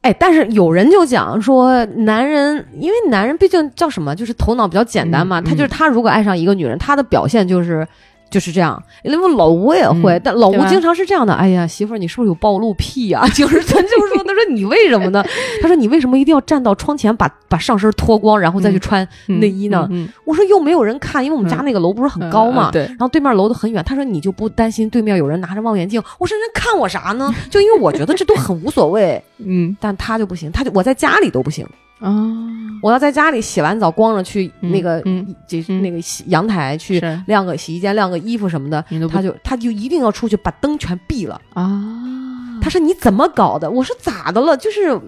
[0.00, 5.40] 哎，但是有人就讲说，男人因为男人毕竟叫什么，就是头脑比较简单嘛。
[5.40, 7.86] 嗯他就是他如果爱上一个女人，他的表现就是
[8.30, 8.80] 就是这样。
[9.02, 11.34] 因为老吴也会，嗯但老吴经常是这样的。
[11.34, 15.24] 哎呀，媳妇儿，你是不是有暴露癖呀、 就是他就说，他说你为什么呢？
[15.62, 19.86] 他说你为什么一定要站到窗前把把上身脱光，然后再去嗯穿内衣呢？
[19.90, 22.70] 嗯，我说又没有人看，因为我们家嗯那个楼不是很高嘛。
[22.70, 26.02] 对，然后对面楼的很远，他说你就不担心对面有人拿着望远镜？
[26.18, 27.34] 我说人看我啥呢？
[27.50, 31.66] 就因为我觉得这都很无所谓，嗯但他就不行，他就我在家里都不行，
[32.00, 32.14] 啊，
[32.82, 41.40] 我要在家里洗完澡光着去嗯那个嗯这嗯那个洗阳台去晾个洗衣间、晾个衣服什么的，他就他就一定要出去把灯全闭了。
[41.54, 43.70] 啊，他说你怎么搞的？
[43.70, 44.56] 我说咋的了？
[44.56, 44.98] 就是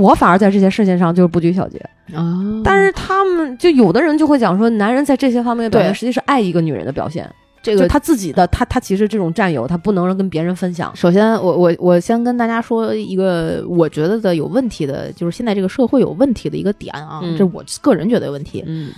[0.00, 1.78] 我反而在这些事情上就是不拘小节，
[2.14, 7.30] 啊，但是他们就有的人就会讲说，男人在这些方面的表现实际是爱一个女人的表现。
[7.62, 10.94] 这个就他自己的，他他其实这种占有，他不能跟别人分享。
[10.96, 18.64] 首先，我我我先跟大家说一个我觉得的有问题的，就是现在这个社会有问题的一个点啊，嗯这我个人觉得有问题。
[18.66, 18.90] 嗯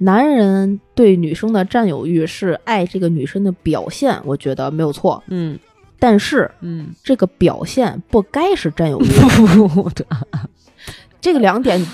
[0.00, 5.58] 男人对女生的占有欲是爱这个女生的表现，我觉得没有错，嗯
[5.98, 9.08] 但是嗯，这个表现不该是占有欲。
[11.20, 11.84] 这个两点，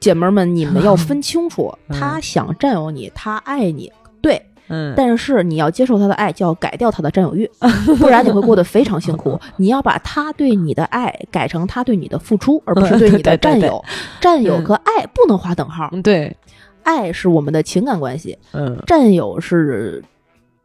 [0.00, 1.70] 姐妹儿们，你们要分清楚。
[1.88, 3.92] 嗯他想占有你，他爱你，
[4.22, 4.94] 对，嗯。
[4.96, 7.50] 但是你要接受他的爱，就要改掉他的占有欲，
[7.98, 9.38] 不然你会过得非常辛苦。
[9.56, 13.84] 你要把他对你的爱改成他对你的付出，而不是对你的 占有。
[14.20, 16.36] 占有和爱不能划等号，嗯对，
[16.82, 18.76] 爱是我们的情感关系，嗯。
[18.86, 20.02] 占有是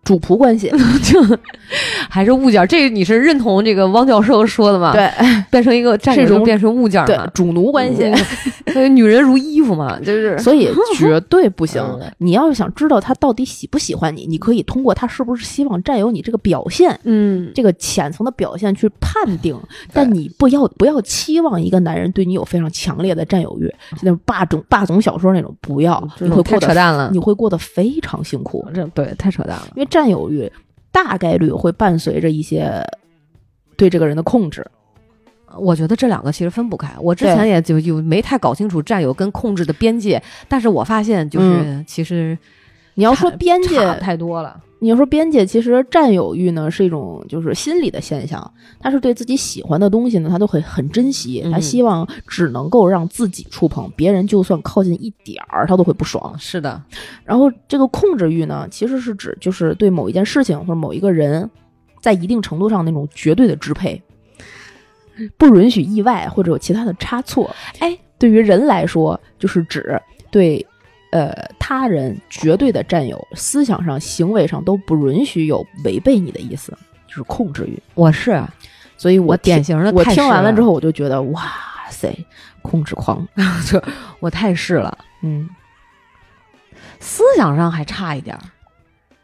[0.03, 0.71] 主仆关系，
[1.03, 1.21] 就
[2.09, 2.65] 还是物件。
[2.67, 5.09] 这个你是认同这个汪教授说的吗？，对
[5.51, 8.03] 变成一个战友这种变成物件儿对嘛，主奴关系。
[8.03, 8.17] 嗯。
[8.73, 12.11] 所以女人如衣服嘛，就是所以绝对不行嗯。
[12.19, 19.59] 你要是想知道他到底喜不喜欢你，你可以通过他是不是希望占有你这个表现，嗯，这个浅层的表现去判定。
[19.91, 27.19] 但你不要不要期望一个男人对你有非常强烈的占有欲，就那种霸总霸总小说那种，不要，太你会过得扯淡了你。
[27.19, 29.67] 会过得非常辛苦，这对太扯淡了。
[29.75, 30.51] 因为占有欲
[30.91, 32.81] 大概率会伴随着一些
[33.75, 34.65] 对这个人的控制。
[35.57, 36.93] 我觉得这两个其实分不开。
[36.99, 42.37] 我之前也就就没太搞清楚占有跟控制的边界，但是我发现就是其实
[42.99, 44.61] 你要说边界，太多了。
[44.79, 56.37] 你要说边界，其实占有欲呢是一种就是心理的现象，他是对自己喜欢的东西呢，他都会很珍惜，嗯他希望只能够让自己触碰，别人就算靠近一点儿，他都会不爽。
[56.37, 56.81] 是的，
[57.23, 61.49] 然后这个控制欲呢，其实是指就是对某一件事情或者某一个人，
[62.01, 64.01] 在一定程度上那种绝对的支配，
[65.37, 67.49] 不允许意外或者有其他的差错。
[67.79, 69.97] 哎，对于人来说，就是指
[70.31, 70.65] 对
[71.11, 76.71] 呃他人绝对的占有，思想上、行为上都不允许有违背你的意思，
[77.07, 77.81] 就是控制欲。
[77.95, 78.43] 我是。
[78.97, 81.49] 所以我我典型的我听完了之后，我就觉得哇
[81.89, 82.13] 塞，
[82.61, 83.25] 控制狂，
[83.65, 83.81] 就
[84.19, 85.47] 我太是了，嗯。
[86.99, 88.41] 思想上还差一点儿，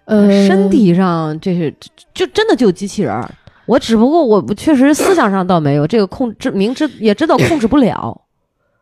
[0.06, 1.70] 呃，身体上这是
[2.14, 3.30] 就就真的就机器人儿。
[3.66, 8.22] 我只不过我我确实思想上倒没有这个控制，明知也知道控制不了，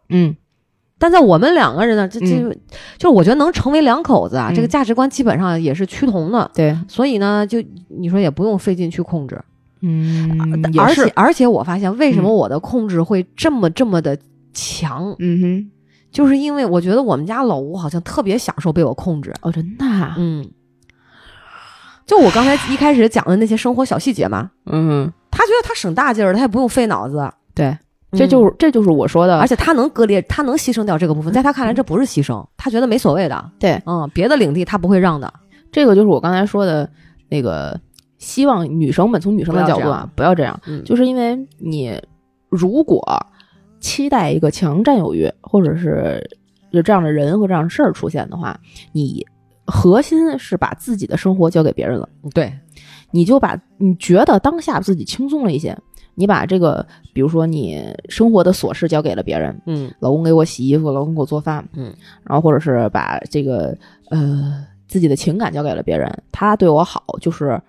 [0.09, 0.35] 嗯
[1.03, 2.27] 但在我们两个人呢，这这、
[2.97, 4.55] 就是我觉得能成为两口子啊，嗯。
[4.55, 9.37] 这个价值观基本上也是趋同的，对，所以呢，就你说也不用费劲去控制，
[9.81, 10.31] 嗯，
[10.79, 12.33] 而且而且我发现为什么嗯。
[12.33, 14.17] 我的控制会这么这么的
[14.53, 15.71] 强，嗯哼，
[16.09, 20.49] 就是因为我觉得我们家老吴好像特别享受被我控制，哦，真的啊，嗯，
[22.07, 27.77] 就我刚才一开始讲的那些生活小细节嘛，嗯，他觉得他省大劲儿，他也不用费脑子，对，
[28.17, 35.33] 这就是、这就是我说的，而且他能割裂，他能牺牲掉这个部分，在他看来这不是牺牲，他觉得没所谓的，对，嗯，别的领地他不会让的，
[35.71, 36.89] 这个就是我刚才说的
[37.29, 37.79] 那个，
[38.17, 41.99] 希望女生们从女生的角度啊，不要这样，嗯，就是因为你
[42.49, 43.03] 如果
[43.79, 46.21] 期待一个强占有欲，或者是
[46.71, 48.57] 有这样的人和这样的事儿出现的话，
[48.91, 49.25] 你
[49.65, 52.53] 核心是把自己的生活交给别人了，对，
[53.11, 55.77] 你就把你觉得当下自己轻松了一些，
[56.15, 59.91] 你把这个，比如说你生活的琐事交给了别人，嗯。
[59.99, 61.93] 老公给我洗衣服，老公给我做饭，嗯，
[62.23, 63.75] 然后或者是把这个
[64.09, 67.59] 呃自己的情感交给了别人，他对我好就是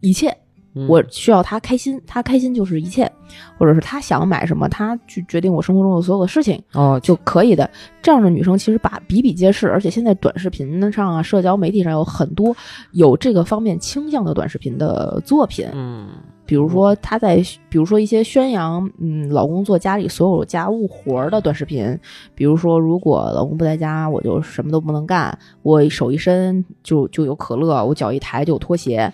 [0.00, 0.28] 一切，
[0.74, 0.86] 嗯。
[0.88, 3.10] 我需要他开心，他开心就是一切，
[3.58, 7.68] 或者是他想买什么，他去决定我生活中的所有的事情哦，就可以的。
[8.00, 12.54] 这样的女生其实把比比皆是，而且现在短视频上啊，社交媒体上有很多
[12.92, 16.08] 有这个方面倾向的短视频的作品，嗯
[16.46, 17.36] 比如说她在，
[17.68, 21.98] 比如说一些宣扬，嗯，老公做家里所有家务活儿的短视频，
[22.34, 29.12] 比如说如果老公不在家，我就什么都不能干，我手一伸就就有可乐，我脚一抬就有拖鞋，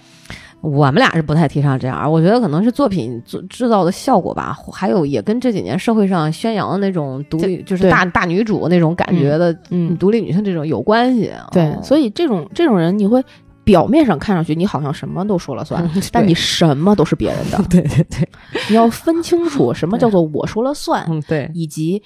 [0.61, 11.33] 我们俩是不太提倡这样，我觉得可能是作品制制造的效果吧，还有也跟这几年社会上宣扬的那种独立，就是大大女主那种感觉的，嗯，独立女性这种有关系。
[11.51, 13.23] 对，哦所以这种这种人，你会
[13.65, 18.29] 表面上看上去你好像什么都说了算，但你什么都是别人的， 对对对，
[18.69, 22.03] 你要分清楚什么叫做我说了算，嗯对，以及。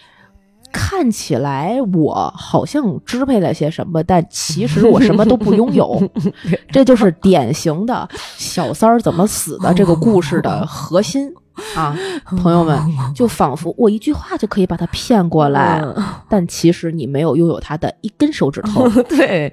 [0.72, 6.02] 看起来我好像支配了些什么，但其实我什么都不拥有，
[6.70, 11.32] 这就是典型的小三儿怎么死的这个故事的核心
[11.74, 11.96] 啊，
[12.42, 12.78] 朋友们，
[13.14, 18.86] 就仿佛我一句话就可以把他骗过来，嗯但其实你没有拥有他的一根手指头。
[19.04, 19.50] 对。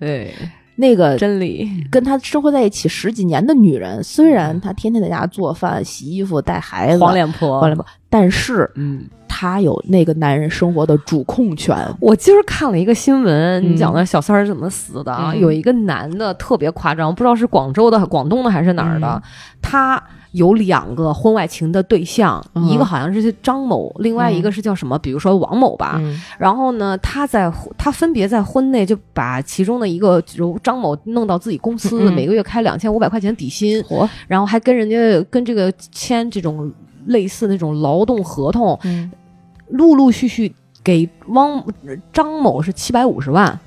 [0.00, 0.32] 对，
[0.78, 9.04] 那个真理，跟他生活在一起十几年的女人，虽然她天天在家做饭、洗衣服、带孩子，黄脸婆，黄脸婆，但是嗯。
[9.40, 11.76] 她有那个男人生活的主控权。
[12.00, 15.30] 我今儿看了一个新闻，嗯你讲的小三儿怎么死的啊？
[15.32, 19.22] 嗯有一个男的特别夸张，不知道是广州的、广东的还是哪儿的，嗯
[19.62, 24.98] 他有两个婚外情的对象，嗯一个好像是张某，另外一个是叫什么？
[24.98, 25.94] 比如说王某吧。
[26.00, 34.96] 嗯然后呢，他在他分别在婚内就把其中的一个就张某弄到自己公司，嗯每个月开两千五百块钱底薪，火，然后还跟人家
[35.30, 36.72] 跟这个签这种
[37.06, 39.10] 类似那种劳动合同，嗯
[39.70, 41.64] 陆陆续续给汪
[42.12, 43.58] 张某是七百五十万，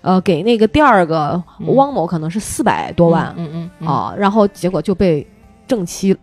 [0.00, 1.74] 呃，给那个第二个嗯。
[1.74, 5.26] 汪某可能是四百多万、嗯嗯嗯，啊，然后结果就被
[5.66, 6.16] 正妻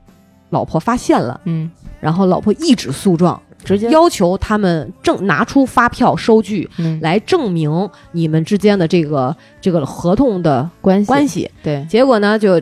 [0.49, 1.69] 老婆发现了，嗯。
[1.99, 6.97] 然后老婆一纸诉状，直接要求他们证拿出发票收据嗯。
[7.01, 11.07] 来证明你们之间的这个这个合同的关系。
[11.07, 11.51] 关系。
[11.61, 12.61] 对，结果呢，就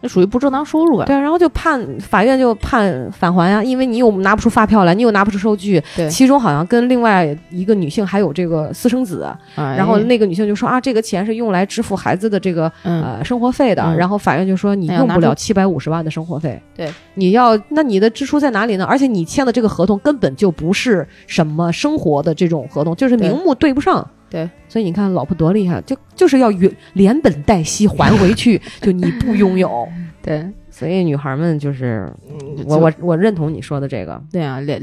[0.00, 1.06] 那属于不正当收入啊。
[1.06, 18.84] 对，然后就判法院就判返还啊，因为你又拿不出发票来，你又拿不出收据，对其中好像跟另外一个女性还有这个私生子，哎然后那个女性就说啊，这个钱是用来支付孩子的这个嗯呃生活费的，嗯然后法院就说你用不了七百五十万的生活费，对，你要那你的支出在哪里呢？
[18.84, 24.06] 而且你签的这个合同根本就不是什么生活的这种合同，就是名目对不上。
[24.28, 29.86] 对，所以你看老婆多厉害，就就是要原连本带息还回去， 就你不拥有。
[30.22, 34.82] 对，所以女孩们就是嗯我我我认同你说的这个，对啊，脸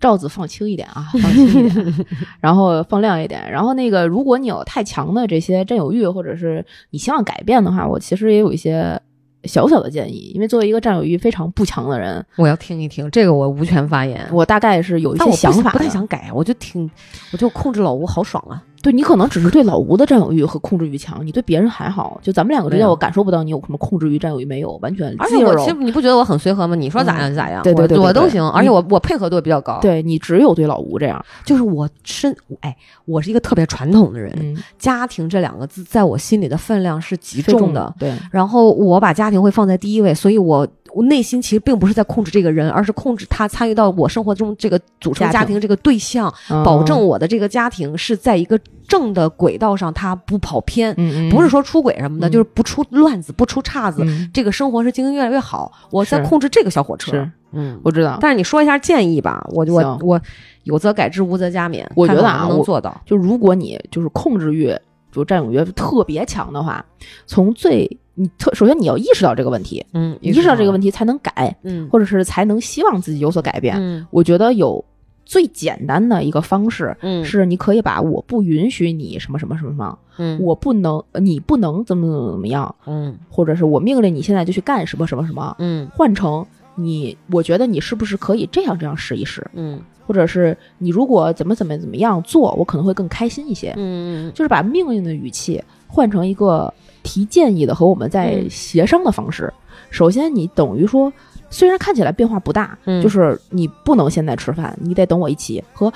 [0.00, 1.94] 罩子放轻一点啊， 放轻一点，
[2.40, 3.50] 然后放亮一点。
[3.50, 8.98] 然后那个，如果你有太强的这些占有欲，或者是你希望改变的话，我其实也有一些
[9.44, 10.32] 小小的建议。
[10.34, 14.24] 因为作为一个占有欲非常不强的人，我要听一听这个，我无权发言。
[14.32, 15.70] 我大概是有一些想法的。
[15.70, 16.90] 不太想改，我就挺，
[17.32, 18.62] 我就控制老吴好爽啊！
[18.88, 22.18] 对你可能只是对老吴的占有欲和控制欲强，你对别人还好。
[22.22, 26.74] 就咱们两个之间，我感受不到你有什么控制欲、占有欲没有，完全而且我其实你不觉得我很随和吗？
[26.74, 31.22] 你说咋样就咋样，嗯对对我对对对我都行，而且我我配合度也比较高。，对你只有对老吴这样。
[31.44, 32.74] 就是我身哎，
[33.04, 37.94] 我是一个特别传统的人，嗯，家庭这两个字在我心里的分量是极重的。
[37.98, 46.32] 对，然后我把家庭会放在第一位，所以我我内心其实并不是在控制这个人，而是控制他参与到我生活中这个组成家庭这个对象，
[46.64, 50.94] 保证我的这个家庭是在一个正的轨道上，他不跑偏，
[51.30, 54.02] 不是说出轨什么的，嗯就是不出乱子，不出岔子。
[54.04, 57.28] 嗯这个生活是经营越来越好，我在控制这个小火车。
[57.52, 58.18] 嗯，我知道。
[58.20, 60.20] 但是你说一下建议吧，我我我
[60.64, 61.86] 有则改之，无则加勉。
[61.94, 63.00] 我觉得啊能做到。
[63.06, 64.74] 就如果你就是控制欲，
[65.10, 66.84] 就占有欲特别强的话，
[67.26, 73.76] 从最你特首先你要意识到这个问题，嗯，意识到这个问题，才能改，嗯，或者是才能希望自己有所改变。
[73.78, 74.84] 嗯我觉得有
[75.24, 76.96] 最简单的一个方式。
[77.00, 86.44] 嗯是你可以把我不允许你什么什么什么什么，嗯我不能，你不能怎么怎么怎么样，嗯或者是我命令你现在就去干什么什么什么，嗯换成
[86.74, 93.74] 你，我觉得你是不是可以这样这样试一试，嗯或者是你如果怎么怎么怎么样做，我可能会更开心一些。
[93.76, 96.72] 嗯就是把命令的语气换成一个
[97.08, 99.50] 提建议的和我们在嗯协商的方式。
[99.88, 101.10] 首先，你等于说，
[101.48, 105.90] 虽然看起来变化不大，嗯就是你不能现在吃饭，你得等我一起和，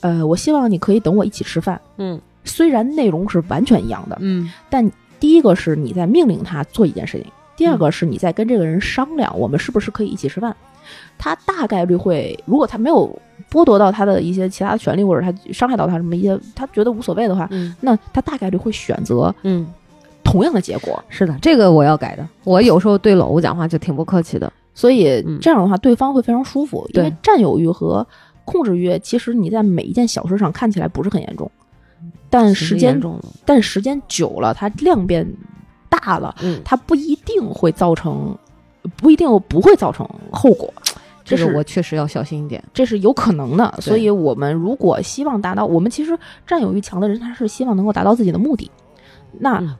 [0.00, 1.80] 呃，我希望你可以等我一起吃饭。
[1.98, 4.90] 嗯虽然内容是完全一样的，嗯但
[5.20, 10.56] 第一个是你在命令他做一件事情，第二个是你在跟这个人商量，我们是不是可以一起吃饭。
[11.18, 13.16] 他大概率会，如果他没有
[13.50, 19.66] 剥夺到他的一些其他的权利，或者他伤害到他什么一些，他觉得无所谓的话，嗯那他大概率会选择嗯，
[20.26, 21.02] 同样的结果。
[21.08, 22.28] 是的，这个我要改的。
[22.44, 24.52] 我有时候对老吴讲话就挺不客气的。
[24.74, 28.06] 所以嗯这样的话，对方会非常舒服，因为对占有欲和
[28.44, 31.50] 控制欲，其实你在每一件小事上看起来不是很严重，
[32.28, 33.00] 但时间
[33.46, 35.26] 但时间久了，它量变
[35.88, 38.36] 大了，嗯，它不一定会造成，
[38.96, 40.70] 不一定不会造成后果。
[41.24, 42.62] 这是我确实要小心一点。
[42.74, 46.16] 这是有可能的，所以我们如果希望达到，我们其实
[46.46, 48.70] 占有欲强的人，他是希望能够达到自己的目的。
[49.40, 49.74] 那嗯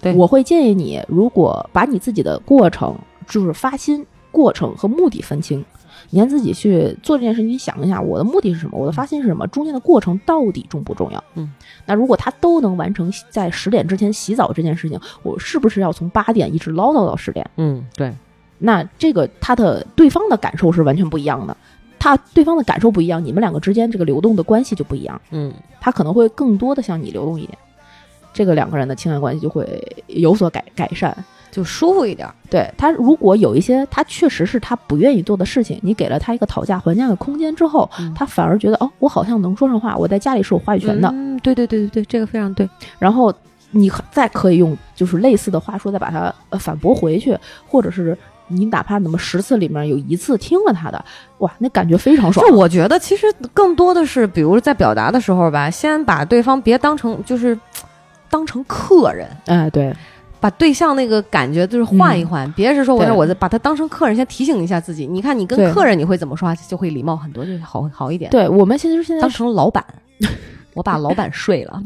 [0.00, 2.94] 对我会建议你，如果把你自己的过程，
[3.26, 5.64] 就是发心过程和目的分清，
[6.10, 8.78] 你让自己去做这件事情，你想一下，我的目的是什么？
[8.78, 9.46] 我的发心是什么？
[9.46, 11.24] 中间的过程到底重不重要？
[11.34, 11.50] 嗯，
[11.86, 17.48] 那如果他都能完成在十点之前洗澡这件事情，我是不是要从八点一直唠叨到十点？
[17.56, 18.12] 嗯，对，
[18.58, 21.56] 那这个他的对方的感受是完全不一样的，
[21.98, 27.58] 他对方的感受不一样，你们两个之间这个流动的关系就不一样，嗯他可能会更多的向你流动一点，
[28.36, 29.66] 这个两个人的情感关系就会
[30.08, 31.16] 有所改改善。
[31.48, 32.28] 就舒服一点。
[32.50, 42.68] 对他，如果有一些他确实是他不愿意做的事情，你给了他一个讨价还价的空间之后，嗯他反而觉得哦，我好像能说上话，我在家里是有话语权的，嗯，对对对对对，这个非常对。
[42.98, 43.32] 然后
[43.70, 47.34] 你再可以用就是类似的话说，再把它呃反驳回去，
[47.66, 48.14] 或者是
[48.48, 51.02] 你哪怕怎么十次里面有一次听了他的，
[51.38, 52.54] 哇，那感觉非常爽就。
[52.54, 57.58] 我觉得，其实更多的是，比如在表达的时候吧，先把对方别当成就是
[58.30, 59.94] 当成客人，哎，对，
[60.40, 65.06] 把对象那个感觉就是换一换，别是说我对那我把他当成客人，先提醒一下自己。
[65.06, 69.84] 你看，你跟客人你会怎么说话，就会礼貌很多，就好好一点。，对我们现在现在当，成老板，
[70.74, 71.82] 我把老板睡了，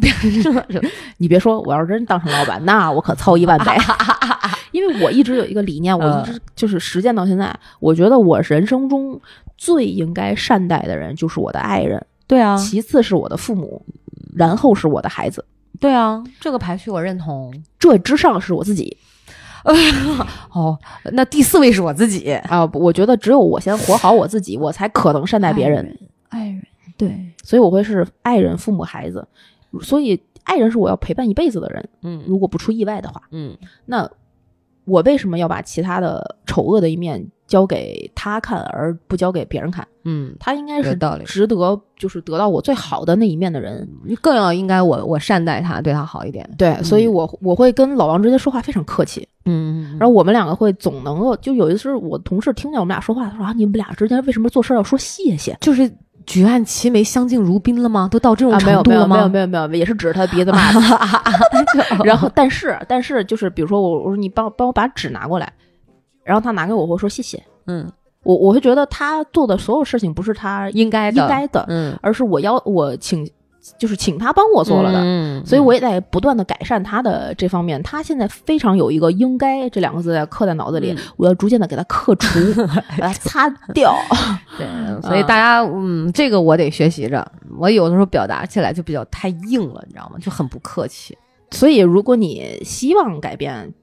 [1.19, 3.73] 你别说，我要是真当成老板， 那我可操一万倍。
[4.73, 6.23] 因为我一直有一个理念，我嗯。
[6.23, 9.21] 一直就是实践到现在，我觉得我人生中
[9.57, 13.85] 最应该善待的人就是我的爱人，对啊，其次是我的父母，
[14.37, 15.45] 然后是我的孩子，
[15.81, 17.53] 对啊，这个排序我认同。
[17.79, 18.97] 这之上是我自己
[20.53, 20.79] 哦，
[21.13, 22.65] 那第四位是我自己，啊！
[22.75, 25.99] 我觉得只有我先活好我自己，我才可能善待别人。
[26.29, 26.63] 爱人，
[26.97, 29.27] 对，所以我会是爱人、父母、孩子。
[29.83, 34.09] 所以爱人是我要陪伴一辈子的人，嗯如果不出意外的话，嗯那
[34.85, 39.85] 我为什么要把其他的丑恶的一面交给他看，而不交给别人看？
[40.05, 43.87] 嗯，他应该是道理值得，就是得到我最好的那一面的人。
[44.23, 46.49] 更要应该我我善待他，对他好一点。
[46.57, 55.59] 对，所以我我会跟老王之间说话非常客气，嗯，然后我们两个会总能够，就有一次我同事听见我们俩说话，他说啊，你们俩之间为什么做事要说谢谢？
[55.61, 55.91] 就是
[56.25, 58.09] 举案齐眉，相敬如宾了吗？
[58.13, 59.17] 都到这种啊，没有没有程度了吗？
[59.17, 60.81] 没有没有没有，也是指着他鼻子骂的。
[62.05, 65.53] 然后，但是但是就是比如说我我说你帮帮我把纸拿过来，
[66.31, 67.43] 然后他拿给我，我会说谢谢。
[67.67, 67.91] 嗯，
[68.23, 73.29] 我我会觉得他做的所有事情不是他应该的应该的，嗯，而是我要我请
[73.77, 75.01] 就是请他帮我做了的。
[75.03, 77.83] 嗯，所以我也在不断的改善他的这方面。
[77.83, 82.39] 他现在非常有一个“应该”这两个字在刻在脑子里，嗯我要逐渐的给他克除，
[83.01, 83.93] 把它擦掉。
[84.57, 84.67] 对，
[85.03, 87.27] 所以大家嗯，这个我得学习着。
[87.59, 90.19] 我有的时候表达起来就比较太硬了，你知道吗？
[90.21, 91.19] 就很不客气。
[91.51, 93.75] 所以，如果你希望改变，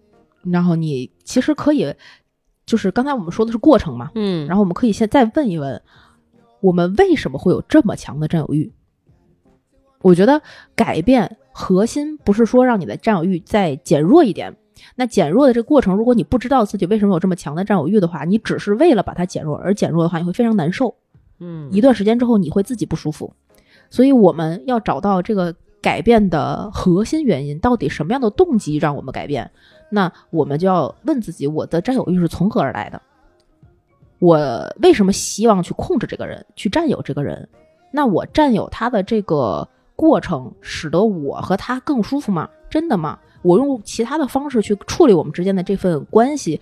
[0.49, 1.93] 然后你其实可以，
[2.67, 5.81] 就是刚才我们说的是过程嘛，嗯然后我们可以先再问一问，
[6.59, 8.71] 我们为什么会有这么强的占有欲？
[10.01, 10.39] 我觉得
[10.75, 14.55] 改变核心不是说让你的占有欲再减弱一点。
[14.95, 20.93] 那减弱的这个过程，如果你不知道自己为什么有这么强的占有欲的话，你只是为了把它减弱而减弱的话，你会非常难受。
[21.39, 23.33] 嗯一段时间之后，你会自己不舒服。
[23.89, 29.49] 所以我们要找到这个改变的核心原因，到底什么样的动机让我们改变？
[29.89, 33.01] 那我们就要问自己：我的占有欲是从何而来的？
[34.19, 34.37] 我
[34.81, 37.47] 为什么希望去控制这个人，去占有这个人？
[37.91, 42.49] 那我占有他的这个过程，使得我和他更舒服吗？
[42.69, 43.17] 真的吗？
[43.43, 46.59] 我用其他的方式去处理我们之间的这份关系，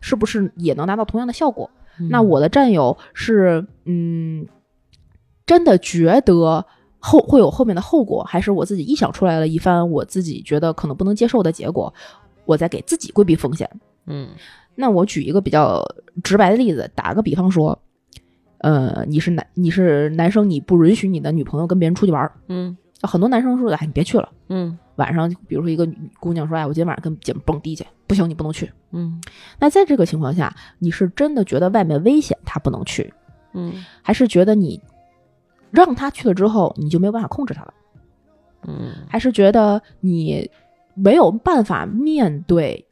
[0.00, 1.68] 是不是也能达到同样的效果？
[2.10, 4.46] 那我的占有是，嗯，
[5.44, 6.64] 真的觉得
[7.00, 11.92] 后会有后面的后果，还是我自己臆想出来了一番我自己觉得可能不能接受的结果，
[12.48, 13.68] 我在给自己规避风险。
[14.06, 14.30] 嗯
[14.74, 15.84] 那我举一个比较
[16.24, 17.78] 直白的例子，打个比方说，
[18.58, 24.30] 呃，你是男你是男生，你不允许你的女朋友跟别人出去玩儿，嗯很多男生说，哎，你别去了。
[24.48, 25.86] 嗯晚上，比如说一个
[26.18, 28.72] 姑娘说，哎，我今天晚上跟姐们蹦迪去，不行，你不能去。
[28.92, 29.20] 嗯
[29.58, 33.12] 那在这个情况下，你是真的觉得外面危险，她不能去，
[33.52, 34.80] 嗯还是觉得你
[35.70, 37.74] 让他去了之后，你就没有办法控制他了？
[38.66, 40.50] 嗯还是觉得你
[40.98, 42.86] 没有办法面对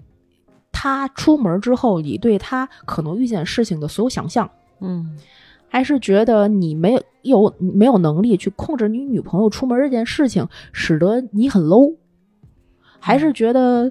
[0.73, 4.49] 他出门之后，你对他可能遇见事情的所有想象？
[4.81, 5.19] 嗯
[5.69, 11.97] 还是觉得你没有有没有能力去控制你女朋友出门这件事情，使得你很 low？
[13.01, 13.91] 还是觉得，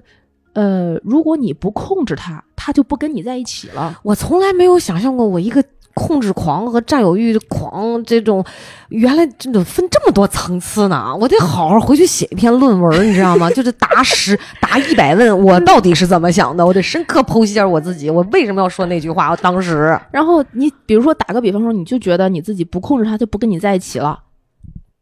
[0.54, 4.00] 呃，如果你不控制他，他就不跟你在一起了？
[4.02, 5.62] 我从来没有想象过我一个
[5.98, 8.44] 控制狂和占有欲狂这种，
[8.90, 11.16] 原来真的分这么多层次呢！
[11.18, 13.48] 我得好好回去写一篇论文，你知道吗？
[13.50, 16.64] 就是答十 答一百问，我到底是怎么想的？
[16.64, 19.30] 我得深刻剖析一下我自己，我为什么要说那句话？
[19.30, 24.18] 我当时，然后你比如说打个比方说，你就觉得你自己不控制他，就不跟你在一起了，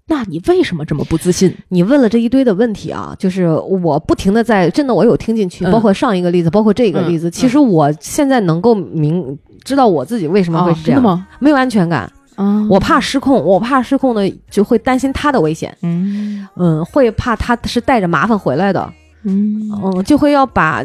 [0.06, 1.54] 那你为什么这么不自信？
[1.68, 7.28] 你问了这一堆的问题啊，就是我不停的在，真的我有听进去，嗯包括上一个例子，包括这个例子。
[7.28, 11.24] 嗯其实我现在能够明知道我自己为什么会啊是这样？
[11.40, 20.84] 没有安全感，啊我怕失控，我怕失控的就会担心他的危险，嗯嗯，会怕他是带着麻烦回来的，嗯嗯，就会要把。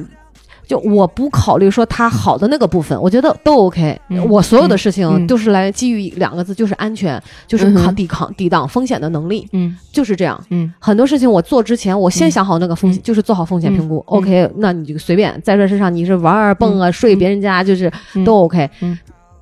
[0.70, 4.00] 就我不考虑说他好的那个部分，我觉得都 OK。
[4.10, 9.76] 嗯我所有的事情嗯都是来基于两个字，就是安全，就是抗抵抗抵挡风险的能力，嗯。
[9.92, 10.40] 就是这样。
[10.52, 10.72] 嗯。
[10.78, 13.04] 很多事情我做之前，我先想好那个风险，嗯。
[13.04, 13.98] 就是做好风险评估。
[13.98, 14.04] 嗯。
[14.20, 18.24] OK，那你就随便在这身上，你是玩儿蹦啊、睡别人家，就是嗯。
[18.24, 18.70] 都 OK。
[18.82, 18.96] 嗯。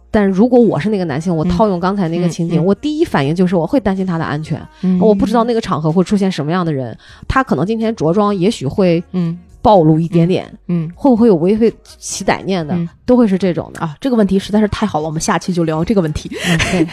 [0.10, 1.49] 但如果我是那个男性，我嗯。
[1.49, 2.66] 套用刚才那个情景，嗯嗯。
[2.66, 4.66] 我第一反应就是我会担心他的安全。
[4.82, 4.98] 嗯。
[5.02, 6.98] 我不知道那个场合会出现什么样的人，
[7.28, 9.38] 他可能今天着装，也许会嗯
[9.68, 13.81] 暴露一点点，嗯会不会有违背起歹念的，嗯都会是这种的。
[13.81, 16.31] 啊，这个问题实在是太好了，我们下期就聊这个问题。
[16.48, 16.88] 嗯，对，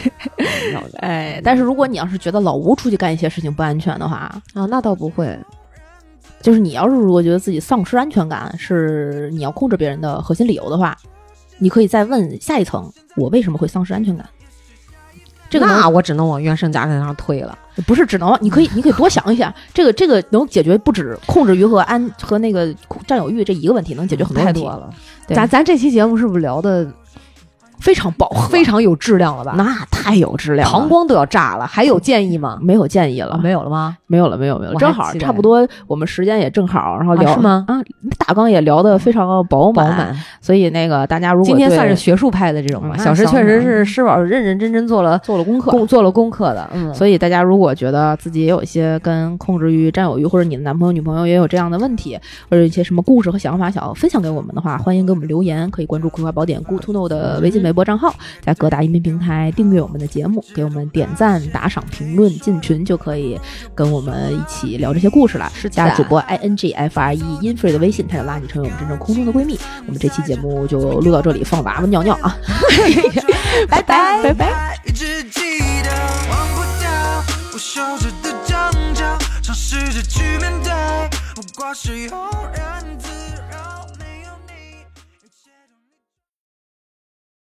[0.98, 4.16] 哎，但是如果你要是觉得老吴出去干一些事情不安全的话，
[4.54, 5.38] 啊，那倒不会。
[6.42, 10.96] 就是你要是如果觉得自己丧失安全感是你要控制别人的核心理由的话，
[11.58, 14.28] 你可以再问下一层：我为什么会丧失安全感？
[15.54, 17.56] 这个能那我只能往原生家庭上推了。
[17.86, 22.72] 不是只能你可以你可以多想一想，这个这个能解决不止控制欲和安和那个
[23.06, 24.70] 占有欲这一个问题，能解决很多问题太多。
[24.70, 24.90] 了。
[25.28, 26.86] 咱咱这期节目是不是聊的
[27.84, 29.52] 非常饱和，非常有质量了吧？
[29.58, 31.66] 那太有质量了，膀胱都要炸了。
[31.66, 32.58] 还有建议吗？
[32.62, 33.94] 没有建议了，啊没有了吗？
[34.06, 37.76] 没有了，没有没有，正好差不多，我们时间也正好，然后聊、啊是吗啊，
[38.16, 40.16] 大纲也聊得非常饱饱满。
[40.40, 45.70] 所以那个大家如果今天算是学术派的这种吧，嗯小石确实是施宝认认真真做了做了功课。
[45.70, 63.38] 功做了功课的，嗯，所以大家如果觉得自己也有一些跟控制欲、占有欲，或者你的男朋友、女朋友也有这样的问题，或者一些什么故事和想法想要分享给我们的话，欢迎给我们留言，可以关注《葵花宝典 Good to Know》的微信、微博账号，在各大音频平台订阅我们的节目，给我们点赞、打赏、评论、进群，就可以
[63.74, 65.50] 跟我们一起聊这些故事了。
[65.54, 65.74] 是的。
[65.74, 69.58] 加主播 i n g f r e infree 的微信，他就拉你成为我们真正空中的闺蜜。
[69.86, 72.36] 我们这期节目就录到这里，放娃娃尿尿啊，
[73.68, 74.22] 拜拜。
[74.22, 74.78] 拜拜。
[74.86, 75.40] 一直记
[75.82, 75.90] 得，
[76.30, 76.88] 忘不掉
[77.52, 77.58] 的
[79.42, 80.72] 尝试着去面对，
[81.34, 82.08] 不过是有
[82.54, 83.03] 人在。